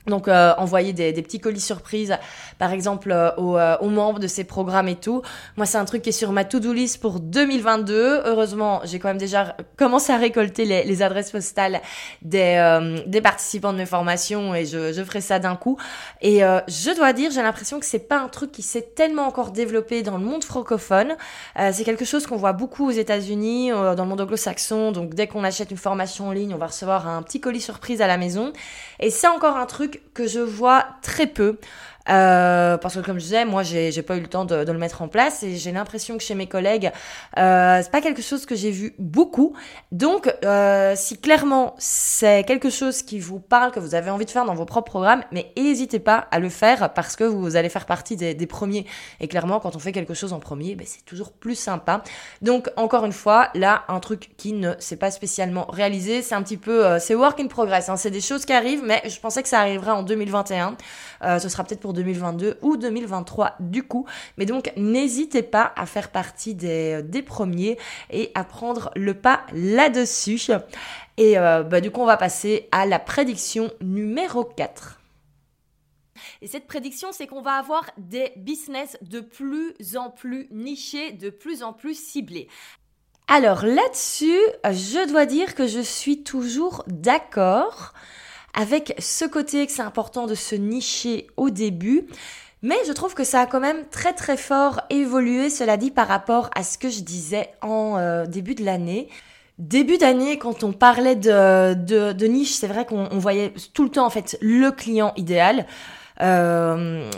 Donc 0.06 0.28
euh, 0.28 0.52
envoyer 0.58 0.92
des, 0.92 1.12
des, 1.12 1.22
petits 1.22 1.40
colis 1.40 1.60
surprises, 1.60 2.18
par 2.58 2.72
exemple 2.72 3.10
euh, 3.10 3.30
aux, 3.36 3.56
euh, 3.56 3.78
aux, 3.80 3.88
membres 3.88 4.18
de 4.18 4.26
ces 4.26 4.44
programmes 4.44 4.88
et 4.88 4.96
tout. 4.96 5.22
Moi, 5.56 5.64
c'est 5.64 5.78
un 5.78 5.84
truc 5.86 6.02
qui 6.02 6.10
est 6.10 6.12
sur 6.12 6.30
ma 6.30 6.44
to-do 6.44 6.74
list 6.74 7.00
pour 7.00 7.20
2022. 7.20 8.22
Heureusement, 8.26 8.82
j'ai 8.84 8.98
quand 8.98 9.08
même 9.08 9.18
déjà 9.18 9.56
commencé 9.78 10.12
à 10.12 10.18
récolter 10.18 10.66
les, 10.66 10.84
les 10.84 11.02
adresses 11.02 11.30
postales 11.30 11.80
des, 12.20 12.56
euh, 12.58 12.98
des 13.06 13.22
participants 13.22 13.72
de 13.72 13.78
mes 13.78 13.86
formations 13.86 14.54
et 14.54 14.66
je, 14.66 14.92
je 14.92 15.02
ferai 15.02 15.22
ça 15.22 15.38
d'un 15.38 15.56
coup. 15.56 15.78
Et 16.20 16.40
je 16.40 16.94
dois 16.94 17.12
dire, 17.12 17.30
j'ai 17.30 17.42
l'impression 17.42 17.80
que 17.80 17.86
c'est 17.86 17.98
pas 17.98 18.18
un 18.18 18.28
truc 18.28 18.52
qui 18.52 18.62
s'est 18.62 18.90
tellement 18.94 19.26
encore 19.26 19.50
développé 19.50 20.02
dans 20.02 20.16
le 20.16 20.24
monde 20.24 20.44
francophone. 20.44 21.16
c'est 21.72 21.84
quelque 21.84 22.04
chose 22.04 22.26
qu'on 22.26 22.36
voit 22.36 22.52
beaucoup 22.52 22.88
aux 22.88 22.92
États-Unis, 22.92 23.70
dans 23.70 23.94
le 24.04 24.04
monde 24.04 24.20
anglo-saxon. 24.20 24.92
Donc 24.92 25.14
dès 25.14 25.26
qu'on 25.26 25.44
achète 25.44 25.70
une 25.70 25.76
formation 25.76 26.28
en 26.28 26.32
ligne, 26.32 26.54
on 26.54 26.58
va 26.58 26.68
recevoir 26.68 27.08
un 27.08 27.22
petit 27.22 27.40
colis 27.40 27.60
surprise 27.60 28.00
à 28.00 28.06
la 28.06 28.16
maison. 28.16 28.52
Et 29.00 29.10
c'est 29.10 29.28
encore 29.28 29.56
un 29.56 29.66
truc 29.66 29.93
que 30.14 30.26
je 30.26 30.40
vois 30.40 30.86
très 31.02 31.26
peu. 31.26 31.58
Euh, 32.08 32.76
parce 32.76 32.94
que 32.94 33.00
comme 33.00 33.18
je 33.18 33.24
disais, 33.24 33.44
moi 33.44 33.62
j'ai 33.62 34.02
pas 34.02 34.16
eu 34.16 34.20
le 34.20 34.26
temps 34.26 34.44
de, 34.44 34.64
de 34.64 34.72
le 34.72 34.78
mettre 34.78 35.00
en 35.00 35.08
place 35.08 35.42
et 35.42 35.56
j'ai 35.56 35.72
l'impression 35.72 36.18
que 36.18 36.22
chez 36.22 36.34
mes 36.34 36.46
collègues 36.46 36.92
euh, 37.38 37.80
c'est 37.82 37.90
pas 37.90 38.02
quelque 38.02 38.20
chose 38.20 38.44
que 38.44 38.54
j'ai 38.54 38.70
vu 38.70 38.94
beaucoup. 38.98 39.54
Donc 39.90 40.32
euh, 40.44 40.92
si 40.96 41.18
clairement 41.18 41.74
c'est 41.78 42.44
quelque 42.44 42.68
chose 42.68 43.02
qui 43.02 43.18
vous 43.18 43.40
parle, 43.40 43.70
que 43.72 43.80
vous 43.80 43.94
avez 43.94 44.10
envie 44.10 44.26
de 44.26 44.30
faire 44.30 44.44
dans 44.44 44.54
vos 44.54 44.66
propres 44.66 44.90
programmes, 44.90 45.22
mais 45.32 45.50
n'hésitez 45.56 45.98
pas 45.98 46.28
à 46.30 46.38
le 46.38 46.50
faire 46.50 46.92
parce 46.92 47.16
que 47.16 47.24
vous 47.24 47.56
allez 47.56 47.70
faire 47.70 47.86
partie 47.86 48.16
des, 48.16 48.34
des 48.34 48.46
premiers. 48.46 48.84
Et 49.20 49.28
clairement 49.28 49.58
quand 49.58 49.74
on 49.74 49.78
fait 49.78 49.92
quelque 49.92 50.14
chose 50.14 50.34
en 50.34 50.40
premier, 50.40 50.74
ben, 50.74 50.86
c'est 50.86 51.04
toujours 51.06 51.32
plus 51.32 51.54
sympa. 51.54 52.02
Donc 52.42 52.70
encore 52.76 53.06
une 53.06 53.12
fois, 53.12 53.48
là 53.54 53.84
un 53.88 54.00
truc 54.00 54.32
qui 54.36 54.52
ne 54.52 54.72
s'est 54.78 54.96
pas 54.96 55.10
spécialement 55.10 55.66
réalisé, 55.70 56.20
c'est 56.20 56.34
un 56.34 56.42
petit 56.42 56.58
peu 56.58 56.84
euh, 56.84 56.98
c'est 56.98 57.14
work 57.14 57.40
in 57.40 57.46
progress. 57.46 57.88
Hein. 57.88 57.96
C'est 57.96 58.10
des 58.10 58.20
choses 58.20 58.44
qui 58.44 58.52
arrivent, 58.52 58.82
mais 58.84 59.02
je 59.08 59.18
pensais 59.20 59.42
que 59.42 59.48
ça 59.48 59.60
arriverait 59.60 59.92
en 59.92 60.02
2021. 60.02 60.76
Euh, 61.22 61.38
ce 61.38 61.48
sera 61.48 61.64
peut-être 61.64 61.80
pour 61.80 61.93
2022 61.94 62.58
ou 62.60 62.76
2023 62.76 63.56
du 63.60 63.82
coup. 63.82 64.06
Mais 64.36 64.44
donc 64.44 64.70
n'hésitez 64.76 65.42
pas 65.42 65.72
à 65.76 65.86
faire 65.86 66.10
partie 66.10 66.54
des, 66.54 67.02
des 67.02 67.22
premiers 67.22 67.78
et 68.10 68.30
à 68.34 68.44
prendre 68.44 68.90
le 68.94 69.14
pas 69.14 69.46
là-dessus. 69.54 70.50
Et 71.16 71.38
euh, 71.38 71.62
bah, 71.62 71.80
du 71.80 71.90
coup 71.90 72.02
on 72.02 72.06
va 72.06 72.18
passer 72.18 72.68
à 72.72 72.84
la 72.84 72.98
prédiction 72.98 73.70
numéro 73.80 74.44
4. 74.44 75.00
Et 76.42 76.46
cette 76.46 76.66
prédiction, 76.66 77.08
c'est 77.12 77.26
qu'on 77.26 77.42
va 77.42 77.54
avoir 77.54 77.90
des 77.96 78.32
business 78.36 78.96
de 79.02 79.20
plus 79.20 79.74
en 79.96 80.10
plus 80.10 80.48
nichés, 80.50 81.12
de 81.12 81.30
plus 81.30 81.62
en 81.62 81.72
plus 81.72 81.98
ciblés. 81.98 82.48
Alors 83.26 83.64
là-dessus, 83.64 84.38
je 84.64 85.08
dois 85.08 85.24
dire 85.24 85.54
que 85.54 85.66
je 85.66 85.80
suis 85.80 86.22
toujours 86.22 86.84
d'accord 86.86 87.94
avec 88.54 88.94
ce 88.98 89.24
côté 89.24 89.66
que 89.66 89.72
c'est 89.72 89.82
important 89.82 90.26
de 90.26 90.34
se 90.34 90.54
nicher 90.54 91.26
au 91.36 91.50
début. 91.50 92.06
Mais 92.62 92.76
je 92.86 92.92
trouve 92.92 93.14
que 93.14 93.24
ça 93.24 93.40
a 93.40 93.46
quand 93.46 93.60
même 93.60 93.84
très 93.90 94.14
très 94.14 94.38
fort 94.38 94.80
évolué, 94.88 95.50
cela 95.50 95.76
dit, 95.76 95.90
par 95.90 96.08
rapport 96.08 96.48
à 96.54 96.62
ce 96.62 96.78
que 96.78 96.88
je 96.88 97.00
disais 97.00 97.50
en 97.60 97.98
euh, 97.98 98.24
début 98.24 98.54
de 98.54 98.64
l'année. 98.64 99.08
Début 99.58 99.98
d'année, 99.98 100.38
quand 100.38 100.64
on 100.64 100.72
parlait 100.72 101.14
de, 101.14 102.26
niche, 102.26 102.52
c'est 102.52 102.66
vrai 102.66 102.86
qu'on 102.86 103.18
voyait 103.18 103.52
tout 103.74 103.84
le 103.84 103.90
temps 103.90 104.06
en 104.06 104.10
fait 104.10 104.38
le 104.40 104.70
client 104.70 105.12
idéal. 105.16 105.66
Euh, 106.22 107.10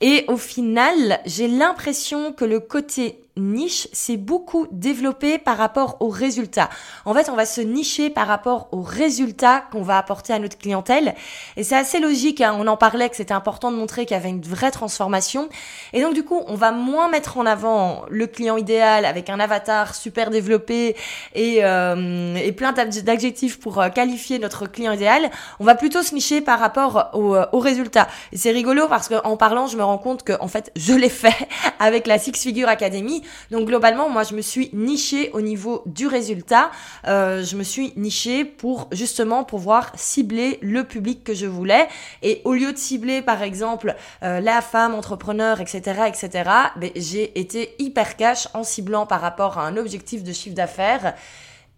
et 0.00 0.24
au 0.28 0.36
final, 0.36 1.20
j'ai 1.26 1.46
l'impression 1.46 2.32
que 2.32 2.44
le 2.44 2.60
côté 2.60 3.20
niche 3.36 3.88
s'est 3.92 4.16
beaucoup 4.16 4.66
développé 4.70 5.38
par 5.38 5.56
rapport 5.56 5.96
aux 6.00 6.08
résultats. 6.08 6.70
En 7.04 7.14
fait, 7.14 7.28
on 7.28 7.36
va 7.36 7.46
se 7.46 7.60
nicher 7.60 8.10
par 8.10 8.26
rapport 8.26 8.68
aux 8.72 8.82
résultats 8.82 9.62
qu'on 9.72 9.82
va 9.82 9.98
apporter 9.98 10.32
à 10.32 10.38
notre 10.38 10.58
clientèle. 10.58 11.14
Et 11.56 11.62
c'est 11.62 11.76
assez 11.76 12.00
logique, 12.00 12.40
hein. 12.40 12.56
on 12.58 12.66
en 12.66 12.76
parlait 12.76 13.08
que 13.08 13.16
c'était 13.16 13.34
important 13.34 13.70
de 13.70 13.76
montrer 13.76 14.06
qu'il 14.06 14.16
y 14.16 14.20
avait 14.20 14.30
une 14.30 14.42
vraie 14.42 14.70
transformation. 14.70 15.48
Et 15.92 16.00
donc 16.00 16.14
du 16.14 16.24
coup, 16.24 16.42
on 16.46 16.54
va 16.54 16.72
moins 16.72 17.08
mettre 17.08 17.38
en 17.38 17.46
avant 17.46 18.04
le 18.08 18.26
client 18.26 18.56
idéal 18.56 19.04
avec 19.04 19.28
un 19.30 19.40
avatar 19.40 19.94
super 19.94 20.30
développé 20.30 20.96
et, 21.34 21.64
euh, 21.64 22.36
et 22.36 22.52
plein 22.52 22.72
d'adjectifs 22.72 23.60
pour 23.60 23.80
euh, 23.80 23.88
qualifier 23.88 24.38
notre 24.38 24.66
client 24.66 24.92
idéal. 24.92 25.30
On 25.60 25.64
va 25.64 25.74
plutôt 25.74 26.02
se 26.02 26.14
nicher 26.14 26.40
par 26.40 26.58
rapport 26.58 27.10
aux, 27.12 27.34
euh, 27.34 27.46
aux 27.52 27.60
résultats. 27.60 28.08
Et 28.32 28.38
c'est 28.38 28.50
rigolo 28.50 28.88
parce 28.88 29.08
qu'en 29.08 29.36
parlant, 29.36 29.66
je 29.66 29.76
me 29.76 29.84
rends 29.84 29.98
compte 29.98 30.22
que 30.22 30.32
en 30.40 30.48
fait, 30.48 30.72
je 30.76 30.94
l'ai 30.94 31.08
fait 31.08 31.48
avec 31.78 32.06
la 32.06 32.18
Six 32.18 32.32
Figure 32.32 32.68
Academy 32.68 33.22
donc 33.50 33.66
globalement, 33.66 34.08
moi, 34.08 34.22
je 34.22 34.34
me 34.34 34.42
suis 34.42 34.70
nichée 34.72 35.30
au 35.32 35.40
niveau 35.40 35.82
du 35.86 36.06
résultat. 36.06 36.70
Euh, 37.06 37.44
je 37.44 37.56
me 37.56 37.62
suis 37.62 37.92
nichée 37.96 38.44
pour 38.44 38.88
justement 38.92 39.44
pouvoir 39.44 39.92
cibler 39.96 40.58
le 40.62 40.84
public 40.84 41.24
que 41.24 41.34
je 41.34 41.46
voulais. 41.46 41.88
Et 42.22 42.42
au 42.44 42.52
lieu 42.52 42.72
de 42.72 42.78
cibler, 42.78 43.22
par 43.22 43.42
exemple, 43.42 43.94
euh, 44.22 44.40
la 44.40 44.60
femme 44.60 44.94
entrepreneur, 44.94 45.60
etc., 45.60 46.02
etc., 46.08 46.50
ben, 46.76 46.90
j'ai 46.96 47.38
été 47.38 47.74
hyper 47.78 48.16
cash 48.16 48.48
en 48.54 48.64
ciblant 48.64 49.06
par 49.06 49.20
rapport 49.20 49.58
à 49.58 49.66
un 49.66 49.76
objectif 49.76 50.22
de 50.22 50.32
chiffre 50.32 50.54
d'affaires. 50.54 51.14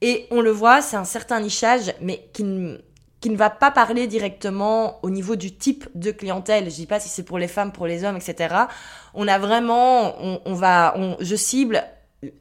Et 0.01 0.27
on 0.31 0.41
le 0.41 0.51
voit, 0.51 0.81
c'est 0.81 0.97
un 0.97 1.05
certain 1.05 1.41
nichage, 1.41 1.93
mais 2.01 2.29
qui 2.33 2.45
qui 3.21 3.31
ne 3.31 3.37
va 3.37 3.51
pas 3.51 3.71
parler 3.71 4.07
directement 4.07 4.99
au 5.03 5.11
niveau 5.11 5.37
du 5.37 5.55
type 5.55 5.89
de 5.95 6.11
clientèle. 6.11 6.71
Je 6.71 6.77
dis 6.77 6.87
pas 6.87 7.01
si 7.01 7.09
c'est 7.09 7.25
pour 7.25 7.39
les 7.39 7.49
femmes, 7.49 7.73
pour 7.73 7.87
les 7.87 8.05
hommes, 8.05 8.17
etc. 8.17 8.55
On 9.15 9.27
a 9.27 9.39
vraiment, 9.39 10.15
on, 10.47 10.55
va, 10.55 10.95
je 11.21 11.37
cible 11.37 11.83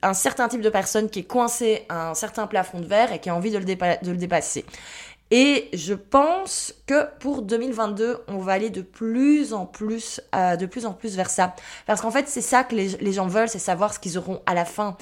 un 0.02 0.14
certain 0.14 0.48
type 0.48 0.62
de 0.62 0.70
personne 0.70 1.10
qui 1.10 1.20
est 1.20 1.24
coincé 1.24 1.86
à 1.90 2.10
un 2.10 2.14
certain 2.14 2.48
plafond 2.48 2.80
de 2.80 2.86
verre 2.86 3.12
et 3.12 3.20
qui 3.20 3.30
a 3.30 3.36
envie 3.36 3.52
de 3.52 3.58
le, 3.58 3.66
de 3.66 4.12
le 4.12 4.18
dépasser. 4.18 4.66
Et 5.30 5.68
je 5.74 5.94
pense 5.94 6.74
que 6.86 7.06
pour 7.20 7.42
2022, 7.42 8.20
on 8.30 8.38
va 8.38 8.54
aller 8.54 8.70
de 8.70 8.82
plus 8.82 9.54
en 9.54 9.66
plus, 9.66 10.22
euh, 10.34 10.56
de 10.56 10.66
plus 10.66 10.86
en 10.86 10.94
plus 10.94 11.18
vers 11.18 11.30
ça. 11.30 11.54
Parce 11.86 12.00
qu'en 12.00 12.12
fait, 12.12 12.30
c'est 12.30 12.42
ça 12.42 12.64
que 12.64 12.74
les, 12.76 12.90
les, 13.02 13.12
gens 13.12 13.28
veulent, 13.28 13.50
c'est 13.50 13.60
savoir 13.60 13.94
ce 13.94 14.00
qu'ils 14.00 14.18
auront 14.18 14.42
à 14.46 14.54
la 14.54 14.64
fin. 14.64 14.96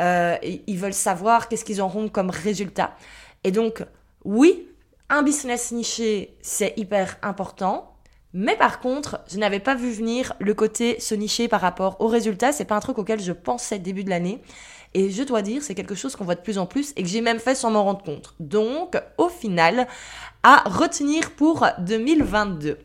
Euh, 0.00 0.36
ils 0.42 0.76
veulent 0.76 0.92
savoir 0.92 1.48
qu'est-ce 1.48 1.64
qu'ils 1.64 1.80
auront 1.80 2.10
comme 2.10 2.28
résultat. 2.28 2.94
Et 3.42 3.52
donc, 3.52 3.82
oui, 4.26 4.68
un 5.10 5.22
business 5.22 5.72
niché, 5.72 6.36
c'est 6.40 6.72
hyper 6.76 7.18
important. 7.22 7.96
Mais 8.32 8.56
par 8.56 8.78
contre, 8.78 9.20
je 9.28 9.38
n'avais 9.38 9.58
pas 9.58 9.74
vu 9.74 9.90
venir 9.90 10.34
le 10.38 10.54
côté 10.54 11.00
se 11.00 11.16
nicher 11.16 11.48
par 11.48 11.60
rapport 11.60 12.00
aux 12.00 12.06
résultats. 12.06 12.52
C'est 12.52 12.64
pas 12.64 12.76
un 12.76 12.80
truc 12.80 12.98
auquel 12.98 13.20
je 13.20 13.32
pensais 13.32 13.80
début 13.80 14.04
de 14.04 14.10
l'année. 14.10 14.40
Et 14.94 15.10
je 15.10 15.22
dois 15.22 15.42
dire, 15.42 15.62
c'est 15.62 15.74
quelque 15.74 15.94
chose 15.94 16.16
qu'on 16.16 16.24
voit 16.24 16.36
de 16.36 16.40
plus 16.40 16.58
en 16.58 16.66
plus 16.66 16.92
et 16.96 17.02
que 17.02 17.08
j'ai 17.08 17.20
même 17.20 17.40
fait 17.40 17.54
sans 17.54 17.70
m'en 17.70 17.84
rendre 17.84 18.02
compte. 18.02 18.34
Donc, 18.38 19.00
au 19.18 19.28
final, 19.28 19.86
à 20.42 20.62
retenir 20.68 21.32
pour 21.32 21.66
2022. 21.78 22.78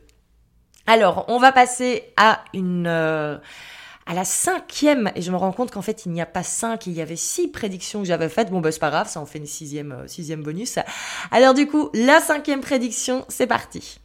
Alors, 0.88 1.26
on 1.28 1.38
va 1.40 1.52
passer 1.52 2.12
à 2.18 2.44
une... 2.54 2.88
Euh, 2.88 3.38
à 4.06 4.14
la 4.14 4.26
cinquième, 4.26 5.12
et 5.16 5.22
je 5.22 5.32
me 5.32 5.38
rends 5.38 5.52
compte 5.52 5.72
qu'en 5.72 5.82
fait 5.82 6.06
il 6.06 6.12
n'y 6.12 6.22
a 6.22 6.26
pas 6.26 6.44
cinq, 6.44 6.86
il 6.88 6.94
y 6.94 7.02
avait 7.02 7.16
six 7.16 7.48
prédictions 7.48 8.02
que 8.02 8.08
j'avais 8.08 8.30
faites. 8.30 8.52
Bon 8.52 8.62
bah 8.62 8.72
c'est 8.72 8.80
pas 8.80 8.92
grave, 8.92 9.10
ça 9.10 9.20
en 9.20 9.26
fait 9.26 9.40
une 9.40 9.48
sixième, 9.48 9.92
euh, 9.92 10.08
sixième 10.08 10.44
bonus. 10.44 10.78
Alors 11.32 11.54
du 11.54 11.68
coup, 11.68 11.90
la 11.94 12.20
cinquième 12.20 12.62
prédiction, 12.62 13.26
c'est 13.30 13.48
parti. 13.48 14.00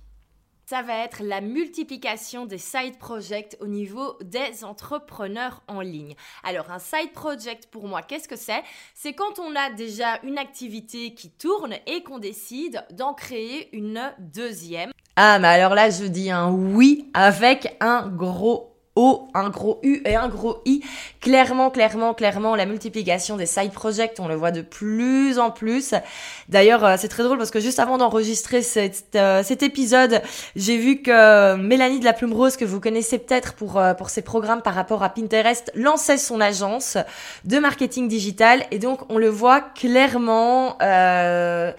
Ça 0.67 0.83
va 0.83 1.05
être 1.05 1.25
la 1.25 1.41
multiplication 1.41 2.47
des 2.47 2.57
side 2.57 2.97
projects 3.01 3.57
au 3.61 3.67
niveau 3.67 4.17
des 4.23 4.63
entrepreneurs 4.63 5.65
en 5.67 5.81
ligne. 5.81 6.15
Alors 6.45 6.71
un 6.71 6.79
side 6.79 7.13
project 7.13 7.67
pour 7.67 7.89
moi, 7.89 8.03
qu'est-ce 8.03 8.29
que 8.29 8.37
c'est? 8.37 8.63
C'est 8.95 9.13
quand 9.13 9.41
on 9.41 9.57
a 9.57 9.71
déjà 9.71 10.21
une 10.23 10.39
activité 10.39 11.13
qui 11.13 11.29
tourne 11.29 11.75
et 11.89 12.05
qu'on 12.05 12.21
décide 12.21 12.85
d'en 12.93 13.15
créer 13.15 13.69
une 13.77 14.01
deuxième. 14.21 14.93
Ah 15.17 15.41
mais 15.41 15.49
alors 15.49 15.75
là 15.75 15.91
je 15.91 16.05
dis 16.05 16.31
un 16.31 16.53
oui 16.53 17.11
avec 17.15 17.77
un 17.81 18.07
gros 18.07 18.70
un 18.97 19.51
gros 19.51 19.79
U 19.83 20.03
et 20.05 20.17
un 20.17 20.29
gros 20.29 20.63
I. 20.65 20.83
Clairement, 21.21 21.71
clairement, 21.71 22.15
clairement, 22.15 22.55
la 22.57 22.67
multiplication 22.67 23.37
des 23.37 23.47
side 23.47 23.73
projects, 23.73 24.17
on 24.19 24.29
le 24.29 24.35
voit 24.35 24.51
de 24.51 24.63
plus 24.63 25.39
en 25.39 25.51
plus. 25.51 25.95
D'ailleurs, 26.49 26.85
euh, 26.85 26.97
c'est 26.99 27.09
très 27.09 27.23
drôle 27.23 27.39
parce 27.39 27.51
que 27.51 27.61
juste 27.61 27.79
avant 27.79 27.99
d'enregistrer 27.99 28.63
cet, 28.63 29.15
euh, 29.15 29.43
cet 29.43 29.63
épisode, 29.63 30.23
j'ai 30.57 30.77
vu 30.77 31.03
que 31.03 31.57
Mélanie 31.57 32.01
de 32.01 32.05
la 32.05 32.13
Plume 32.13 32.33
Rose, 32.33 32.57
que 32.57 32.65
vous 32.65 32.81
connaissez 32.81 33.19
peut-être 33.19 33.55
pour, 33.55 33.79
euh, 33.79 33.95
pour 33.95 34.11
ses 34.11 34.23
programmes 34.23 34.63
par 34.63 34.75
rapport 34.75 35.03
à 35.03 35.09
Pinterest, 35.11 35.71
lançait 35.75 36.19
son 36.19 36.41
agence 36.41 36.97
de 37.45 37.59
marketing 37.59 38.09
digital. 38.09 38.65
Et 38.71 38.79
donc, 38.79 39.01
on 39.09 39.19
le 39.19 39.29
voit 39.29 39.61
clairement... 39.61 40.77
Euh, 40.83 41.73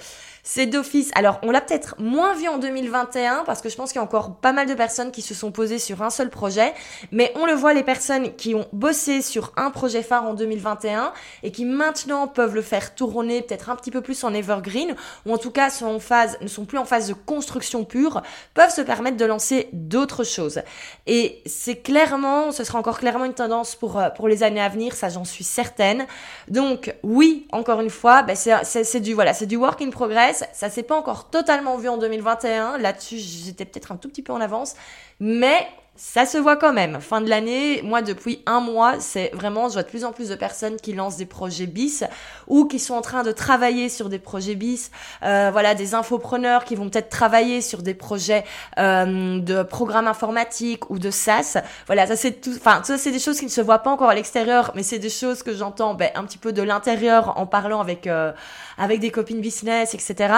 c'est 0.54 0.66
d'office. 0.66 1.12
Alors, 1.16 1.40
on 1.44 1.52
l'a 1.52 1.62
peut-être 1.62 1.96
moins 1.98 2.34
vu 2.34 2.50
en 2.50 2.58
2021 2.58 3.44
parce 3.46 3.62
que 3.62 3.70
je 3.70 3.78
pense 3.78 3.94
qu'il 3.94 4.00
y 4.00 4.04
a 4.04 4.04
encore 4.04 4.36
pas 4.36 4.52
mal 4.52 4.68
de 4.68 4.74
personnes 4.74 5.10
qui 5.12 5.22
se 5.22 5.34
sont 5.34 5.50
posées 5.50 5.80
sur 5.80 6.02
un 6.02 6.10
seul 6.10 6.30
projet. 6.30 6.74
Mais 7.14 7.32
on 7.36 7.46
le 7.46 7.54
voit, 7.54 7.74
les 7.74 7.84
personnes 7.84 8.36
qui 8.36 8.54
ont 8.54 8.68
bossé 8.74 9.22
sur 9.22 9.54
un 9.56 9.72
projet 9.72 10.04
phare 10.04 10.26
en 10.26 10.34
2021 10.34 11.14
et 11.44 11.54
qui 11.54 11.64
maintenant 11.64 12.28
peuvent 12.28 12.54
le 12.54 12.62
faire 12.62 12.96
tourner 12.96 13.42
peut-être 13.44 13.70
un 13.70 13.78
petit 13.78 13.92
peu 13.92 14.02
plus 14.02 14.26
en 14.26 14.34
evergreen 14.34 14.94
ou 15.26 15.34
en 15.34 15.38
tout 15.38 15.52
cas 15.52 15.70
sont 15.70 15.86
en 15.86 16.00
phase, 16.00 16.38
ne 16.42 16.50
sont 16.50 16.66
plus 16.66 16.78
en 16.78 16.84
phase 16.84 17.08
de 17.08 17.14
construction 17.14 17.86
pure, 17.86 18.22
peuvent 18.54 18.74
se 18.74 18.82
permettre 18.82 19.16
de 19.16 19.24
lancer 19.24 19.70
d'autres 19.72 20.26
choses. 20.26 20.64
Et 21.08 21.42
c'est 21.46 21.78
clairement, 21.78 22.52
ce 22.52 22.66
sera 22.66 22.78
encore 22.78 23.00
clairement 23.00 23.24
une 23.24 23.34
tendance 23.34 23.78
pour, 23.78 23.98
euh, 23.98 24.10
pour 24.10 24.28
les 24.28 24.44
années 24.44 24.60
à 24.60 24.68
venir, 24.68 24.96
ça 24.96 25.08
j'en 25.08 25.24
suis 25.24 25.46
certaine. 25.46 26.06
Donc, 26.50 26.94
oui, 27.04 27.48
encore 27.54 27.80
une 27.80 27.90
fois, 27.90 28.24
ben 28.24 28.36
c'est 28.36 29.00
du, 29.00 29.14
voilà, 29.14 29.34
c'est 29.34 29.46
du 29.46 29.56
work 29.56 29.82
in 29.82 29.92
progress 29.92 30.41
ça 30.54 30.70
s'est 30.70 30.84
pas 30.84 30.98
encore 30.98 31.30
totalement 31.30 31.78
vu 31.78 31.90
en 31.90 31.98
2021. 31.98 32.78
Là-dessus, 32.78 33.18
j'étais 33.18 33.66
peut-être 33.66 33.92
un 33.92 33.98
tout 33.98 34.10
petit 34.10 34.22
peu 34.22 34.34
en 34.34 34.42
avance. 34.42 34.76
Mais 35.20 35.68
ça 36.04 36.26
se 36.26 36.40
voit 36.40 36.58
quand 36.58 36.74
même. 36.74 37.00
Fin 37.00 37.22
de 37.22 37.30
l'année, 37.30 37.84
moi 37.84 38.02
depuis 38.02 38.42
un 38.48 38.60
mois, 38.60 39.00
c'est 39.00 39.30
vraiment, 39.34 39.70
je 39.70 39.74
vois 39.74 39.84
de 39.84 39.88
plus 39.88 40.04
en 40.04 40.12
plus 40.12 40.30
de 40.30 40.36
personnes 40.36 40.78
qui 40.78 40.94
lancent 40.94 41.18
des 41.18 41.28
projets 41.28 41.68
bis 41.68 42.04
ou 42.48 42.66
qui 42.66 42.80
sont 42.80 42.96
en 42.96 43.02
train 43.02 43.22
de 43.22 43.32
travailler 43.32 43.88
sur 43.88 44.10
des 44.10 44.18
projets 44.18 44.56
bis. 44.56 44.90
Euh, 45.22 45.52
voilà, 45.52 45.76
des 45.76 45.94
infopreneurs 45.94 46.66
qui 46.66 46.76
vont 46.76 46.90
peut-être 46.90 47.10
travailler 47.10 47.62
sur 47.62 47.84
des 47.84 47.94
projets 47.94 48.44
euh, 48.80 49.40
de 49.40 49.62
programmes 49.62 50.08
informatiques 50.08 50.90
ou 50.90 50.98
de 50.98 51.12
SaaS. 51.12 51.62
Voilà, 51.86 52.08
ça 52.08 52.16
c'est 52.16 52.42
tout. 52.42 52.56
Enfin, 52.58 52.82
ça 52.84 52.98
c'est 52.98 53.12
des 53.12 53.20
choses 53.20 53.38
qui 53.38 53.46
ne 53.46 53.52
se 53.52 53.62
voient 53.62 53.80
pas 53.80 53.92
encore 53.92 54.10
à 54.10 54.16
l'extérieur, 54.16 54.72
mais 54.74 54.82
c'est 54.82 55.00
des 55.00 55.12
choses 55.12 55.44
que 55.44 55.54
j'entends 55.54 55.94
ben, 55.94 56.10
un 56.16 56.24
petit 56.24 56.40
peu 56.40 56.52
de 56.52 56.64
l'intérieur 56.64 57.38
en 57.38 57.46
parlant 57.46 57.80
avec 57.80 58.08
euh, 58.08 58.32
avec 58.80 59.02
des 59.02 59.12
copines 59.12 59.40
business, 59.40 59.94
etc. 59.94 60.34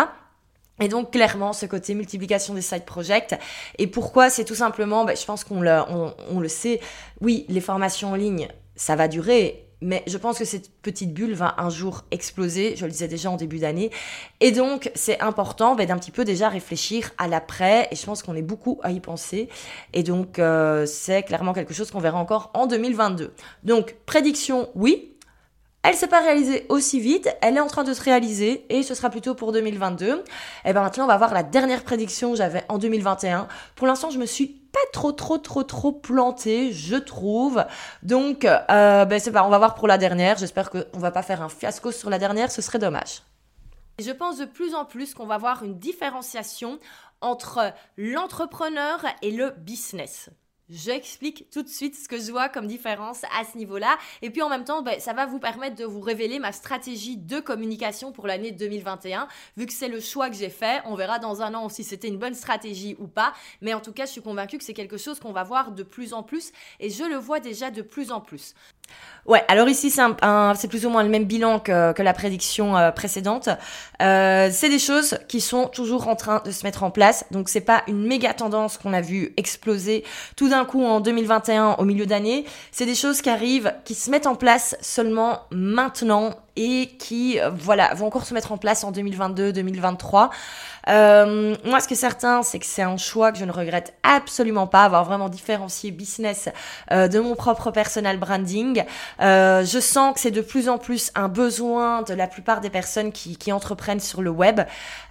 Et 0.80 0.88
donc 0.88 1.12
clairement 1.12 1.53
ce 1.53 1.65
côté 1.65 1.94
multiplication 1.94 2.53
des 2.53 2.62
side 2.62 2.86
projects. 2.86 3.36
Et 3.77 3.88
pourquoi 3.88 4.30
C'est 4.30 4.46
tout 4.46 4.56
simplement, 4.56 5.06
ben, 5.06 5.15
je 5.15 5.25
pense 5.25 5.44
qu'on 5.44 5.62
le, 5.62 5.82
on 6.30 6.39
le 6.39 6.48
sait, 6.48 6.80
oui, 7.22 7.46
les 7.48 7.62
formations 7.62 8.12
en 8.12 8.15
ligne, 8.15 8.48
ça 8.75 8.96
va 8.96 9.08
durer, 9.08 9.63
mais 9.84 10.01
je 10.08 10.18
pense 10.18 10.39
que 10.39 10.46
cette 10.46 10.72
petite 10.82 11.13
bulle 11.13 11.34
va 11.34 11.56
un 11.58 11.70
jour 11.70 12.06
exploser, 12.12 12.75
je 12.77 12.86
le 12.86 12.92
disais 12.92 13.10
déjà 13.10 13.30
en 13.30 13.36
début 13.36 13.60
d'année. 13.60 13.92
Et 14.39 14.51
donc, 14.51 14.89
c'est 14.96 15.20
important 15.20 15.75
ben, 15.75 15.86
d'un 15.86 15.98
petit 15.98 16.12
peu 16.12 16.24
déjà 16.24 16.48
réfléchir 16.48 17.12
à 17.18 17.27
l'après, 17.27 17.89
et 17.92 17.96
je 17.96 18.06
pense 18.06 18.24
qu'on 18.24 18.36
est 18.36 18.42
beaucoup 18.42 18.80
à 18.82 18.92
y 18.92 19.01
penser. 19.01 19.50
Et 19.92 20.01
donc, 20.01 20.39
euh, 20.39 20.86
c'est 20.86 21.24
clairement 21.24 21.53
quelque 21.53 21.74
chose 21.74 21.92
qu'on 21.92 22.00
verra 22.00 22.18
encore 22.18 22.50
en 22.53 22.65
2022. 22.65 23.34
Donc, 23.63 23.98
prédiction, 24.06 24.70
oui, 24.74 25.12
elle 25.84 25.96
s'est 25.96 26.08
pas 26.08 26.22
réalisée 26.22 26.66
aussi 26.70 27.02
vite, 27.02 27.30
elle 27.42 27.58
est 27.58 27.60
en 27.60 27.68
train 27.68 27.84
de 27.84 27.94
se 27.94 28.02
réaliser 28.02 28.66
et 28.70 28.84
ce 28.84 28.96
sera 28.96 29.10
plutôt 29.10 29.36
pour 29.36 29.52
2022. 29.52 30.24
Et 30.63 30.72
ben 30.72 30.82
maintenant 30.82 31.04
on 31.04 31.08
va 31.08 31.18
voir 31.18 31.34
la 31.34 31.44
dernière 31.44 31.84
prédiction 31.84 32.32
que 32.32 32.38
j'avais 32.38 32.63
en 32.70 32.78
2021. 32.78 33.50
Pour 33.75 33.88
l'instant 33.88 34.10
je 34.10 34.18
me 34.18 34.25
suis 34.25 34.48
pas 34.48 34.80
trop 34.94 35.12
trop 35.12 35.38
trop 35.38 35.63
trop 35.63 35.92
plantée, 35.92 36.72
je 36.72 36.96
trouve. 36.96 37.66
Donc 38.02 38.46
euh, 38.46 39.04
ben 39.04 39.20
c'est 39.20 39.32
pas, 39.32 39.46
on 39.46 39.50
va 39.50 39.58
voir 39.58 39.75
pour 39.75 39.90
la 39.90 39.98
dernière. 39.98 40.38
J'espère 40.38 40.70
qu'on 40.70 41.00
va 41.00 41.12
pas 41.12 41.22
faire 41.22 41.42
un 41.42 41.50
fiasco 41.50 41.92
sur 41.92 42.10
la 42.10 42.18
dernière, 42.18 42.50
ce 42.50 42.62
serait 42.62 42.80
dommage. 42.80 43.22
Je 44.00 44.12
pense 44.12 44.38
de 44.38 44.46
plus 44.46 44.75
en 44.75 44.86
plus 44.86 45.13
qu'on 45.13 45.25
va 45.25 45.38
voir 45.38 45.63
une 45.63 45.78
différenciation 45.78 46.80
entre 47.20 47.74
l'entrepreneur 47.98 49.04
et 49.22 49.32
le 49.32 49.52
business. 49.52 50.30
J'explique 50.75 51.48
tout 51.51 51.62
de 51.62 51.70
suite 51.70 51.96
ce 51.96 52.08
que 52.08 52.20
je 52.20 52.32
vois 52.32 52.50
comme 52.50 52.65
différence 52.65 53.24
à 53.39 53.44
ce 53.46 53.60
niveau-là. 53.60 53.96
Et 54.24 54.32
puis 54.32 54.42
en 54.42 54.50
même 54.50 54.63
temps, 54.63 54.82
ben, 54.82 55.00
ça 55.00 55.13
va 55.13 55.27
vous 55.27 55.38
permettre 55.38 55.75
de 55.75 55.86
vous 55.86 56.01
révéler 56.01 56.39
ma 56.39 56.51
stratégie 56.51 57.15
de 57.15 57.39
communication 57.39 58.12
pour 58.12 58.25
l'année 58.25 58.51
2021. 58.51 59.27
Vu 59.56 59.68
que 59.68 59.74
c'est 59.74 59.88
le 59.88 60.00
choix 60.00 60.32
que 60.32 60.36
j'ai 60.36 60.50
fait, 60.50 60.82
on 60.86 60.96
verra 60.96 61.20
dans 61.20 61.44
un 61.44 61.53
an 61.53 61.70
si 61.70 61.84
c'était 61.84 62.08
une 62.08 62.18
bonne 62.18 62.34
stratégie 62.34 62.96
ou 62.98 63.08
pas. 63.08 63.34
Mais 63.62 63.75
en 63.75 63.82
tout 63.82 63.94
cas, 63.94 64.08
je 64.08 64.12
suis 64.13 64.24
convaincue 64.24 64.58
que 64.58 64.63
c'est 64.63 64.74
quelque 64.74 64.98
chose 64.98 65.20
qu'on 65.20 65.32
va 65.32 65.44
voir 65.44 65.74
de 65.74 65.84
plus 65.84 66.12
en 66.12 66.24
plus. 66.24 66.51
Et 66.80 66.89
je 66.89 67.03
le 67.03 67.18
vois 67.18 67.39
déjà 67.39 67.70
de 67.70 67.84
plus 67.84 68.12
en 68.12 68.20
plus. 68.20 68.56
Ouais, 69.25 69.42
alors 69.48 69.70
ici 69.70 69.90
c'est 69.90 70.68
plus 70.68 70.86
ou 70.86 70.90
moins 70.90 71.02
le 71.02 71.10
même 71.10 71.24
bilan 71.24 71.60
que, 71.60 71.94
que 71.94 72.02
la 72.02 72.12
prédiction 72.12 72.75
euh, 72.75 72.92
précédente. 72.92 73.48
Euh, 74.02 74.50
c'est 74.52 74.68
des 74.68 74.80
choses 74.80 75.18
qui 75.30 75.40
sont 75.40 75.68
toujours 75.68 76.10
en 76.10 76.18
train 76.18 76.42
de 76.44 76.52
se 76.52 76.66
mettre 76.66 76.84
en 76.84 76.92
place, 76.92 77.24
donc 77.32 77.48
c'est 77.48 77.62
pas 77.62 77.84
une 77.88 78.06
méga 78.06 78.34
tendance 78.34 78.78
qu'on 78.78 78.92
a 78.92 79.00
vu 79.00 79.34
exploser 79.38 80.04
tout 80.36 80.50
d'un 80.50 80.66
coup 80.66 80.84
en 80.84 81.00
2021 81.00 81.75
au 81.78 81.86
milieu 81.86 82.06
d'année. 82.06 82.44
C'est 82.72 82.86
des 82.86 82.96
choses 82.96 83.22
qui 83.22 83.30
arrivent, 83.30 83.74
qui 83.86 83.96
se 83.96 84.12
mettent 84.12 84.28
en 84.28 84.36
place 84.36 84.75
seulement 84.82 85.40
maintenant 85.52 86.36
et 86.55 86.89
qui, 87.00 87.39
euh, 87.39 87.50
voilà, 87.50 87.93
vont 87.93 88.07
encore 88.07 88.25
se 88.25 88.33
mettre 88.33 88.51
en 88.51 88.57
place 88.57 88.83
en 88.83 88.91
2022, 88.91 89.53
2023. 89.53 90.29
Euh, 90.89 91.55
moi, 91.63 91.79
ce 91.79 91.88
qui 91.88 91.93
est 91.93 91.98
certain, 91.98 92.43
c'est 92.43 92.60
que 92.60 92.65
c'est 92.65 92.81
un 92.81 92.98
choix 92.98 93.31
que 93.31 93.38
je 93.38 93.45
ne 93.45 93.51
regrette 93.51 93.93
absolument 94.03 94.67
pas, 94.67 94.83
avoir 94.83 95.05
vraiment 95.05 95.29
différencié 95.29 95.91
business 95.91 96.50
euh, 96.91 97.07
de 97.07 97.19
mon 97.19 97.36
propre 97.36 97.72
personal 97.72 98.17
branding. 98.17 98.83
Euh, 99.22 99.63
je 99.65 99.79
sens 99.79 100.13
que 100.13 100.19
c'est 100.19 100.31
de 100.31 100.41
plus 100.41 100.69
en 100.69 100.77
plus 100.77 101.12
un 101.15 101.29
besoin 101.29 102.01
de 102.01 102.13
la 102.13 102.27
plupart 102.27 102.62
des 102.62 102.69
personnes 102.69 103.12
qui, 103.12 103.38
qui 103.38 103.51
entreprennent 103.51 104.00
sur 104.00 104.22
le 104.22 104.29
web. 104.29 104.62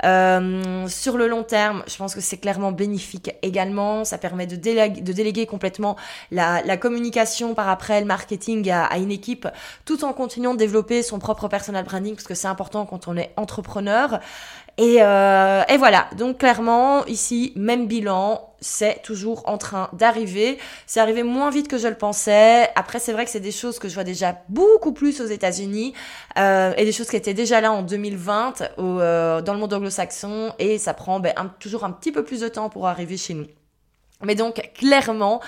Euh, 0.05 0.87
sur 0.89 1.17
le 1.17 1.27
long 1.27 1.43
terme, 1.43 1.83
je 1.87 1.97
pense 1.97 2.15
que 2.15 2.21
c'est 2.21 2.39
clairement 2.39 2.73
bénéfique 2.73 3.31
également. 3.43 4.05
Ça 4.05 4.19
permet 4.19 4.47
de 4.47 4.57
déléguer, 4.57 5.01
de 5.01 5.13
déléguer 5.13 5.47
complètement 5.47 5.97
la, 6.31 6.63
la 6.63 6.77
communication 6.77 7.55
par 7.55 7.69
après, 7.69 8.01
le 8.01 8.07
marketing 8.07 8.71
à, 8.71 8.85
à 8.85 8.99
une 8.99 9.11
équipe, 9.11 9.49
tout 9.85 10.05
en 10.05 10.13
continuant 10.13 10.53
de 10.53 10.59
développer 10.59 11.03
son 11.03 11.19
propre 11.19 11.32
personal 11.35 11.85
branding, 11.85 12.15
parce 12.15 12.27
que 12.27 12.35
c'est 12.35 12.49
important 12.49 12.87
quand 12.87 13.09
on 13.09 13.17
est 13.17 13.33
entrepreneur. 13.37 14.21
Et, 14.79 14.99
euh, 15.01 15.63
et, 15.69 15.77
voilà, 15.77 16.09
donc 16.17 16.39
clairement, 16.39 17.05
ici, 17.07 17.53
même 17.57 17.87
bilan, 17.87 18.55
c'est 18.61 19.03
toujours 19.03 19.43
en 19.47 19.59
train 19.59 19.91
d'arriver. 19.93 20.59
C'est 20.87 21.01
arrivé 21.01 21.23
moins 21.23 21.51
vite 21.51 21.69
que 21.69 21.77
je 21.77 21.89
le 21.89 21.95
pensais. 21.95 22.71
Après, 22.75 22.99
c'est 22.99 23.13
vrai 23.13 23.27
que 23.27 23.31
c'est 23.31 23.41
des 23.41 23.53
choses 23.53 23.79
que 23.79 23.89
je 23.89 23.95
vois 23.95 24.05
déjà 24.05 24.39
beaucoup 24.49 24.93
plus 24.93 25.21
aux 25.21 25.27
États-Unis 25.27 25.93
euh, 26.39 26.73
et 26.79 26.87
des 26.87 26.93
choses 26.93 27.09
qui 27.09 27.17
étaient 27.17 27.35
déjà 27.35 27.61
là 27.61 27.71
en 27.73 27.83
2020 27.83 28.63
au, 28.79 29.01
euh, 29.01 29.43
dans 29.43 29.53
le 29.53 29.59
monde 29.59 29.75
anglo-saxon 29.75 30.55
et 30.59 30.79
ça 30.79 30.95
prend 30.95 31.21
ben, 31.21 31.35
toujours 31.59 31.85
un 31.85 31.91
petit 31.91 32.13
peu 32.13 32.25
plus 32.25 32.41
de 32.41 32.49
temps 32.49 32.71
pour 32.71 32.89
arriver 32.89 33.19
chez 33.19 33.35
nous. 33.35 33.47
Mais 34.25 34.35
donc 34.35 34.71
clairement 34.75 35.41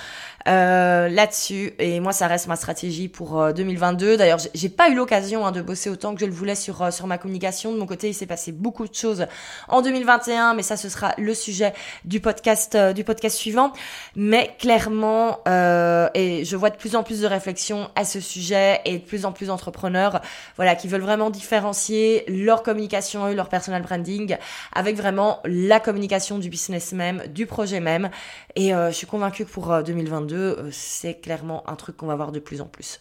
euh, 0.47 1.09
là-dessus 1.09 1.73
et 1.79 2.01
moi 2.01 2.13
ça 2.13 2.27
reste 2.27 2.49
ma 2.49 2.57
stratégie 2.57 3.09
pour 3.09 3.53
2022. 3.55 4.07
Euh, 4.07 4.17
D'ailleurs 4.17 4.39
j'ai 4.55 4.69
pas 4.69 4.91
eu 4.91 4.95
l'occasion 4.95 5.47
hein, 5.47 5.53
de 5.53 5.63
bosser 5.63 5.89
autant 5.89 6.15
que 6.15 6.21
je 6.21 6.27
le 6.27 6.33
voulais 6.33 6.55
sur 6.55 6.83
euh, 6.83 6.91
sur 6.91 7.07
ma 7.07 7.17
communication. 7.17 7.73
De 7.73 7.79
mon 7.79 7.87
côté 7.87 8.09
il 8.09 8.15
s'est 8.15 8.27
passé 8.27 8.53
beaucoup 8.53 8.87
de 8.87 8.95
choses 8.95 9.27
en 9.69 9.81
2021, 9.81 10.55
mais 10.55 10.63
ça 10.63 10.77
ce 10.77 10.89
sera 10.89 11.15
le 11.17 11.33
sujet 11.35 11.73
du 12.05 12.21
podcast 12.21 12.77
du 12.95 13.05
podcast 13.05 13.37
suivant. 13.37 13.73
Mais 14.17 14.55
clairement 14.59 15.39
et 15.47 16.45
je 16.45 16.57
vois 16.57 16.71
de 16.71 16.77
plus 16.77 16.97
en 16.97 17.03
plus 17.03 17.21
de 17.23 17.27
réflexions 17.27 17.89
à 17.97 18.05
ce 18.05 18.21
sujet 18.21 18.81
et 18.85 18.99
de 18.99 19.05
plus 19.05 19.25
en 19.25 19.33
plus 19.33 19.47
d'entrepreneurs 19.47 20.21
voilà 20.57 20.75
qui 20.75 20.89
veulent 20.89 21.01
vraiment 21.01 21.31
différencier 21.31 22.25
leur 22.29 22.63
communication 22.63 23.29
et 23.29 23.35
leur 23.35 23.49
personal 23.49 23.83
branding 23.83 24.37
avec 24.75 24.97
vraiment 24.97 25.41
la 25.45 25.81
communication 25.81 26.39
du 26.39 26.49
business 26.49 26.93
même, 26.93 27.23
du 27.29 27.47
projet 27.47 27.81
même 27.81 28.11
et 28.57 28.75
euh, 28.75 28.91
je 28.91 28.95
suis 28.95 29.07
convaincue 29.07 29.45
que 29.45 29.51
pour 29.51 29.83
2022, 29.83 30.34
euh, 30.37 30.71
c'est 30.71 31.21
clairement 31.21 31.69
un 31.69 31.77
truc 31.77 31.97
qu'on 31.97 32.07
va 32.07 32.17
voir 32.17 32.33
de 32.33 32.41
plus 32.41 32.61
en 32.61 32.67
plus. 32.67 33.01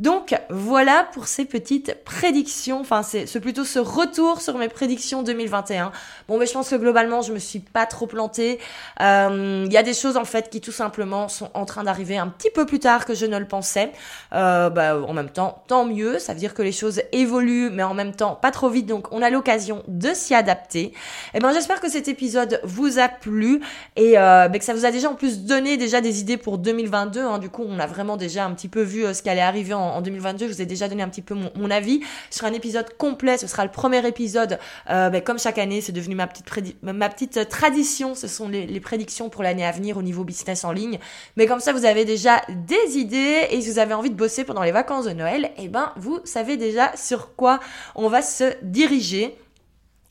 Donc 0.00 0.34
voilà 0.48 1.06
pour 1.12 1.26
ces 1.26 1.44
petites 1.44 2.02
prédictions, 2.04 2.80
enfin 2.80 3.02
c'est 3.02 3.40
plutôt 3.40 3.64
ce 3.64 3.78
retour 3.78 4.40
sur 4.40 4.56
mes 4.56 4.70
prédictions 4.70 5.22
2021. 5.22 5.92
Bon 6.26 6.38
mais 6.38 6.46
je 6.46 6.54
pense 6.54 6.70
que 6.70 6.76
globalement 6.76 7.20
je 7.20 7.34
me 7.34 7.38
suis 7.38 7.58
pas 7.58 7.84
trop 7.84 8.06
plantée. 8.06 8.58
Il 8.98 9.68
y 9.70 9.76
a 9.76 9.82
des 9.82 9.92
choses 9.92 10.16
en 10.16 10.24
fait 10.24 10.48
qui 10.48 10.62
tout 10.62 10.72
simplement 10.72 11.28
sont 11.28 11.50
en 11.52 11.66
train 11.66 11.84
d'arriver 11.84 12.16
un 12.16 12.28
petit 12.28 12.48
peu 12.50 12.64
plus 12.64 12.78
tard 12.78 13.04
que 13.04 13.14
je 13.14 13.26
ne 13.26 13.36
le 13.38 13.46
pensais. 13.46 13.92
Euh, 14.32 14.70
bah, 14.70 14.98
en 14.98 15.12
même 15.12 15.28
temps, 15.28 15.62
tant 15.66 15.84
mieux, 15.84 16.18
ça 16.18 16.32
veut 16.32 16.38
dire 16.38 16.54
que 16.54 16.62
les 16.62 16.72
choses 16.72 17.02
évoluent 17.12 17.68
mais 17.70 17.82
en 17.82 17.92
même 17.92 18.14
temps 18.14 18.36
pas 18.36 18.52
trop 18.52 18.70
vite 18.70 18.86
donc 18.86 19.06
on 19.12 19.20
a 19.20 19.28
l'occasion 19.28 19.82
de 19.86 20.14
s'y 20.14 20.34
adapter. 20.34 20.80
Et 20.80 20.92
eh 21.34 21.40
ben 21.40 21.52
j'espère 21.52 21.78
que 21.78 21.90
cet 21.90 22.08
épisode 22.08 22.58
vous 22.64 22.98
a 22.98 23.08
plu 23.08 23.60
et 23.96 24.16
euh, 24.16 24.48
bah, 24.48 24.58
que 24.58 24.64
ça 24.64 24.72
vous 24.72 24.86
a 24.86 24.90
déjà 24.90 25.10
en 25.10 25.14
plus 25.14 25.44
donné 25.44 25.76
déjà 25.76 26.00
des 26.00 26.20
idées 26.20 26.38
pour 26.38 26.56
2022. 26.56 27.20
Hein. 27.20 27.38
Du 27.38 27.50
coup 27.50 27.66
on 27.68 27.78
a 27.78 27.86
vraiment 27.86 28.16
déjà 28.16 28.46
un 28.46 28.52
petit 28.52 28.68
peu 28.68 28.80
vu 28.80 29.04
euh, 29.04 29.12
ce 29.12 29.22
qui 29.22 29.28
allait 29.28 29.42
arriver 29.42 29.74
en 29.74 29.89
en 29.94 30.00
2022. 30.02 30.48
Je 30.48 30.52
vous 30.52 30.62
ai 30.62 30.66
déjà 30.66 30.88
donné 30.88 31.02
un 31.02 31.08
petit 31.08 31.22
peu 31.22 31.34
mon, 31.34 31.70
avis 31.70 32.00
sur 32.30 32.46
un 32.46 32.52
épisode 32.52 32.96
complet. 32.96 33.38
Ce 33.38 33.46
sera 33.46 33.64
le 33.64 33.70
premier 33.70 34.06
épisode. 34.06 34.58
Euh, 34.88 35.10
ben, 35.10 35.22
comme 35.22 35.38
chaque 35.38 35.58
année, 35.58 35.80
c'est 35.80 35.92
devenu 35.92 36.14
ma 36.14 36.26
petite, 36.26 37.36
euh, 37.36 37.44
tradition. 37.44 38.14
Ce 38.14 38.28
sont 38.28 38.48
les, 38.48 38.80
prédictions 38.80 39.28
pour 39.28 39.42
l'année 39.42 39.64
à 39.64 39.72
venir 39.72 39.96
au 39.96 40.02
niveau 40.02 40.24
business 40.24 40.64
en 40.64 40.72
ligne. 40.72 40.98
Mais 41.36 41.46
comme 41.46 41.60
ça, 41.60 41.72
vous 41.72 41.84
avez 41.84 42.04
déjà 42.04 42.40
des 42.48 42.98
idées 42.98 43.46
et 43.50 43.60
si 43.60 43.70
vous 43.70 43.78
avez 43.78 43.94
envie 43.94 44.10
de 44.10 44.16
bosser 44.16 44.44
pendant 44.44 44.62
les 44.62 44.72
vacances 44.72 45.04
de 45.04 45.12
Noël, 45.12 45.50
eh 45.58 45.68
ben, 45.68 45.92
vous 45.96 46.20
savez 46.24 46.56
déjà 46.56 46.96
sur 46.96 47.34
quoi 47.36 47.60
on 47.94 48.08
va 48.08 48.22
se 48.22 48.54
diriger. 48.62 49.36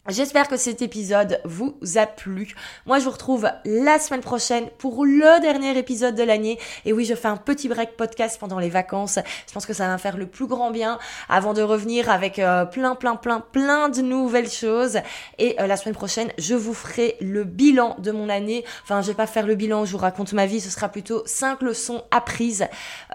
J'espère 0.10 0.48
que 0.48 0.58
cet 0.58 0.82
épisode 0.82 1.40
vous 1.46 1.78
a 1.96 2.08
plu. 2.08 2.56
Moi, 2.88 2.98
je 2.98 3.04
vous 3.04 3.12
retrouve 3.12 3.48
la 3.64 4.00
semaine 4.00 4.22
prochaine 4.22 4.66
pour 4.80 5.06
le 5.06 5.40
dernier 5.40 5.78
épisode 5.78 6.16
de 6.16 6.24
l'année. 6.24 6.58
Et 6.86 6.94
oui, 6.94 7.06
je 7.06 7.14
fais 7.14 7.28
un 7.28 7.38
petit 7.38 7.68
break 7.68 7.96
podcast 7.96 8.40
pendant 8.40 8.58
les 8.58 8.70
vacances. 8.70 9.20
Je 9.48 9.54
pense 9.54 9.68
que 9.68 9.74
ça 9.74 9.88
va 9.88 10.00
faire 10.00 10.18
le 10.18 10.26
plus 10.26 10.48
grand 10.48 10.72
bien 10.72 10.98
avant 11.28 11.54
de 11.54 11.62
revenir 11.62 12.10
avec 12.10 12.40
euh, 12.40 12.66
plein, 12.66 12.96
plein, 12.96 13.18
plein, 13.18 13.40
plein 13.40 13.90
de 13.90 14.02
nouvelles 14.02 14.50
choses. 14.50 14.98
Et 15.38 15.62
euh, 15.62 15.68
la 15.68 15.78
semaine 15.78 15.94
prochaine, 15.94 16.30
je 16.40 16.56
vous 16.56 16.74
ferai 16.74 17.16
le 17.22 17.44
bilan 17.44 17.96
de 18.00 18.12
mon 18.12 18.30
année. 18.30 18.66
Enfin, 18.84 19.04
je 19.04 19.08
vais 19.08 19.14
pas 19.14 19.28
faire 19.28 19.46
le 19.46 19.54
bilan, 19.54 19.86
je 19.86 19.92
vous 19.92 20.00
raconte 20.00 20.34
ma 20.34 20.48
vie. 20.48 20.60
Ce 20.60 20.72
sera 20.72 20.90
plutôt 20.90 21.22
cinq 21.28 21.62
leçons 21.62 22.04
apprises 22.10 22.66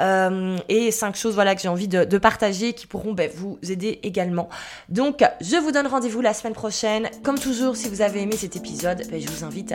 euh, 0.01 0.59
et 0.69 0.93
cinq 0.93 1.17
choses, 1.17 1.35
voilà, 1.35 1.57
que 1.57 1.61
j'ai 1.61 1.69
envie 1.69 1.89
de, 1.89 2.19
partager 2.19 2.73
qui 2.73 2.87
pourront 2.87 3.15
ben, 3.15 3.29
vous 3.35 3.59
aider 3.69 3.99
également. 4.05 4.49
Donc, 4.89 5.25
je 5.41 5.57
vous 5.57 5.73
donne 5.73 5.89
rendez-vous 5.89 6.21
la 6.21 6.33
semaine 6.33 6.53
prochaine 6.53 6.84
comme 7.23 7.39
toujours, 7.39 7.77
si 7.77 7.89
vous 7.89 8.03
avez 8.03 8.21
aimé 8.21 8.37
cet 8.37 8.57
épisode, 8.57 9.05
ben, 9.11 9.19
je 9.19 9.27
vous 9.27 9.43
invite 9.43 9.73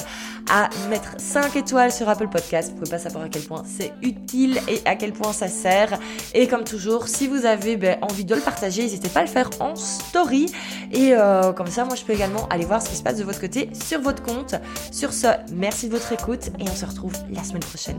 à 0.47 0.69
mettre 0.89 1.15
5 1.17 1.55
étoiles 1.55 1.91
sur 1.91 2.07
Apple 2.07 2.27
Podcast. 2.27 2.69
Vous 2.69 2.75
pouvez 2.77 2.91
pas 2.91 2.99
savoir 2.99 3.23
à 3.23 3.29
quel 3.29 3.41
point 3.41 3.63
c'est 3.65 3.93
utile 4.03 4.59
et 4.67 4.79
à 4.85 4.95
quel 4.95 5.11
point 5.11 5.33
ça 5.33 5.47
sert. 5.47 5.97
Et 6.35 6.47
comme 6.47 6.63
toujours, 6.63 7.07
si 7.07 7.27
vous 7.27 7.47
avez 7.47 7.77
ben, 7.77 7.97
envie 8.03 8.25
de 8.25 8.35
le 8.35 8.41
partager, 8.41 8.83
n'hésitez 8.83 9.09
pas 9.09 9.21
à 9.21 9.23
le 9.23 9.29
faire 9.29 9.49
en 9.59 9.75
story. 9.75 10.51
Et 10.91 11.13
euh, 11.13 11.51
comme 11.51 11.67
ça, 11.67 11.83
moi, 11.83 11.95
je 11.95 12.03
peux 12.03 12.13
également 12.13 12.47
aller 12.49 12.65
voir 12.65 12.79
ce 12.79 12.89
qui 12.89 12.95
se 12.95 13.01
passe 13.01 13.17
de 13.17 13.23
votre 13.23 13.41
côté 13.41 13.71
sur 13.73 14.01
votre 14.01 14.21
compte. 14.21 14.53
Sur 14.91 15.11
ce, 15.11 15.27
merci 15.51 15.87
de 15.87 15.93
votre 15.93 16.11
écoute 16.11 16.51
et 16.59 16.69
on 16.69 16.75
se 16.75 16.85
retrouve 16.85 17.13
la 17.31 17.43
semaine 17.43 17.63
prochaine. 17.63 17.97